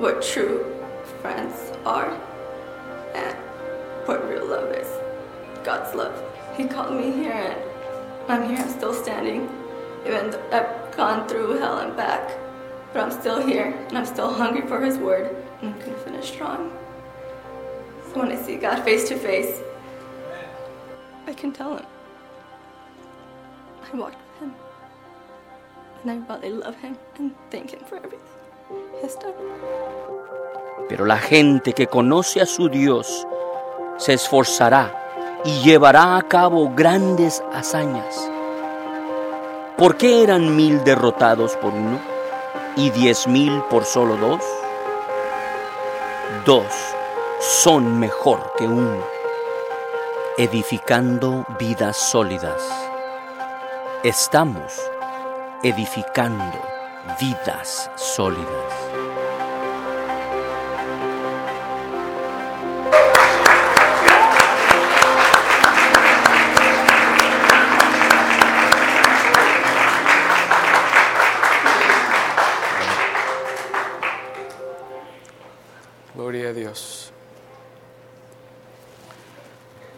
[0.00, 0.74] what true
[1.20, 2.10] friends are
[3.14, 3.36] and
[4.08, 4.88] what real love is.
[5.62, 6.20] God's love.
[6.56, 7.62] He called me here and
[8.26, 9.48] I'm here, I'm still standing.
[10.04, 12.36] Even though I've gone through hell and back,
[12.92, 16.32] but I'm still here and I'm still hungry for His word and I'm gonna finish
[16.32, 16.76] strong.
[18.08, 19.62] So when I see God face to face,
[21.26, 21.86] I can tell him.
[23.92, 24.54] I walked with him.
[26.02, 28.18] And I really love him and thank him for everything.
[30.88, 33.26] Pero la gente que conoce a su Dios
[33.98, 38.30] se esforzará y llevará a cabo grandes hazañas.
[39.76, 42.12] ¿Por qué eran mil derrotados por uno?
[42.76, 44.40] y diez mil por solo dos?
[46.46, 46.64] Dos
[47.40, 48.98] son mejor que uno,
[50.38, 52.62] edificando vidas sólidas.
[54.02, 54.80] Estamos
[55.62, 56.58] edificando
[57.20, 59.01] vidas sólidas.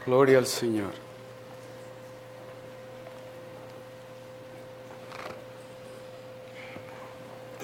[0.07, 0.93] Gloria al Señor.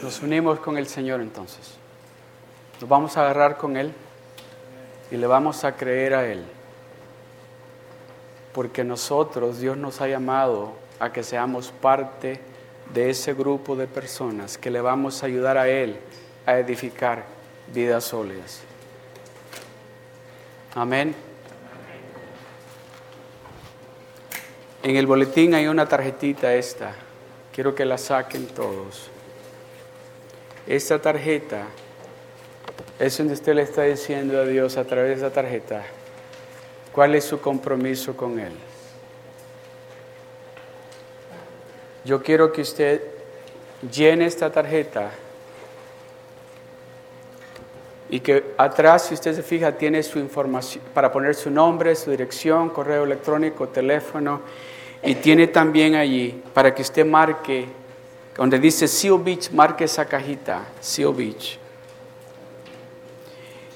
[0.02, 1.74] Nos unimos con el Señor entonces.
[2.80, 3.92] Nos vamos a agarrar con Él
[5.10, 6.42] y le vamos a creer a Él.
[8.54, 12.40] Porque nosotros, Dios nos ha llamado a que seamos parte
[12.94, 15.98] de ese grupo de personas que le vamos a ayudar a Él
[16.46, 17.24] a edificar
[17.72, 18.62] vidas sólidas.
[20.74, 21.29] Amén.
[24.82, 26.92] En el boletín hay una tarjetita esta.
[27.52, 29.08] Quiero que la saquen todos.
[30.66, 31.66] Esta tarjeta
[32.98, 35.82] es donde usted le está diciendo a Dios a través de esa tarjeta
[36.92, 38.52] cuál es su compromiso con Él.
[42.04, 43.02] Yo quiero que usted
[43.90, 45.10] llene esta tarjeta
[48.10, 52.10] y que atrás, si usted se fija, tiene su información para poner su nombre, su
[52.10, 54.40] dirección, correo electrónico, teléfono,
[55.02, 57.66] y tiene también allí para que usted marque,
[58.36, 61.58] donde dice Seal Beach, marque esa cajita, Seal Beach.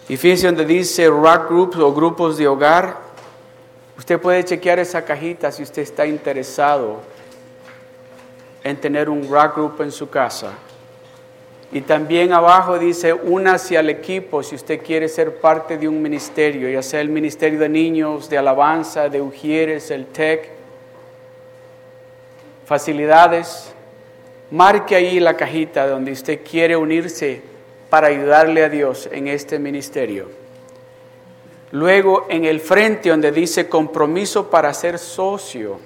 [0.09, 2.99] Y fíjese donde dice Rock Groups o grupos de hogar,
[3.97, 7.01] usted puede chequear esa cajita si usted está interesado
[8.65, 10.53] en tener un rock group en su casa.
[11.75, 16.71] Y también abajo dice, únase al equipo si usted quiere ser parte de un ministerio,
[16.71, 20.51] ya sea el ministerio de niños, de alabanza, de ujieres, el TEC,
[22.65, 23.75] facilidades.
[24.53, 27.43] Marque ahí la cajita donde usted quiere unirse
[27.91, 30.31] para ayudarle a Dios en este ministerio.
[31.73, 35.81] Luego en el frente donde dice compromiso para ser socio.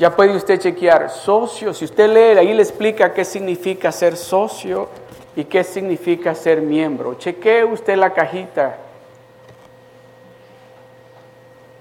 [0.00, 1.74] Ya puede usted chequear socio.
[1.74, 4.88] Si usted lee, ahí le explica qué significa ser socio
[5.36, 7.16] y qué significa ser miembro.
[7.18, 8.78] Chequee usted la cajita.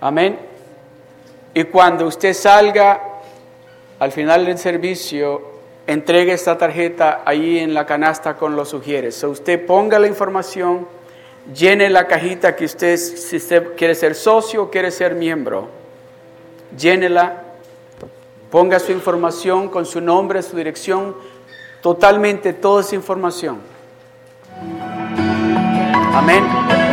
[0.01, 0.37] Amén.
[1.53, 3.21] Y cuando usted salga
[3.99, 5.41] al final del servicio,
[5.87, 9.23] entregue esta tarjeta ahí en la canasta con los sugieres.
[9.23, 10.85] O usted ponga la información,
[11.55, 15.69] llene la cajita que usted, si usted quiere ser socio o quiere ser miembro,
[16.77, 17.45] llénela
[18.51, 21.15] Ponga su información con su nombre, su dirección,
[21.81, 23.59] totalmente toda esa información.
[26.13, 26.88] Amén.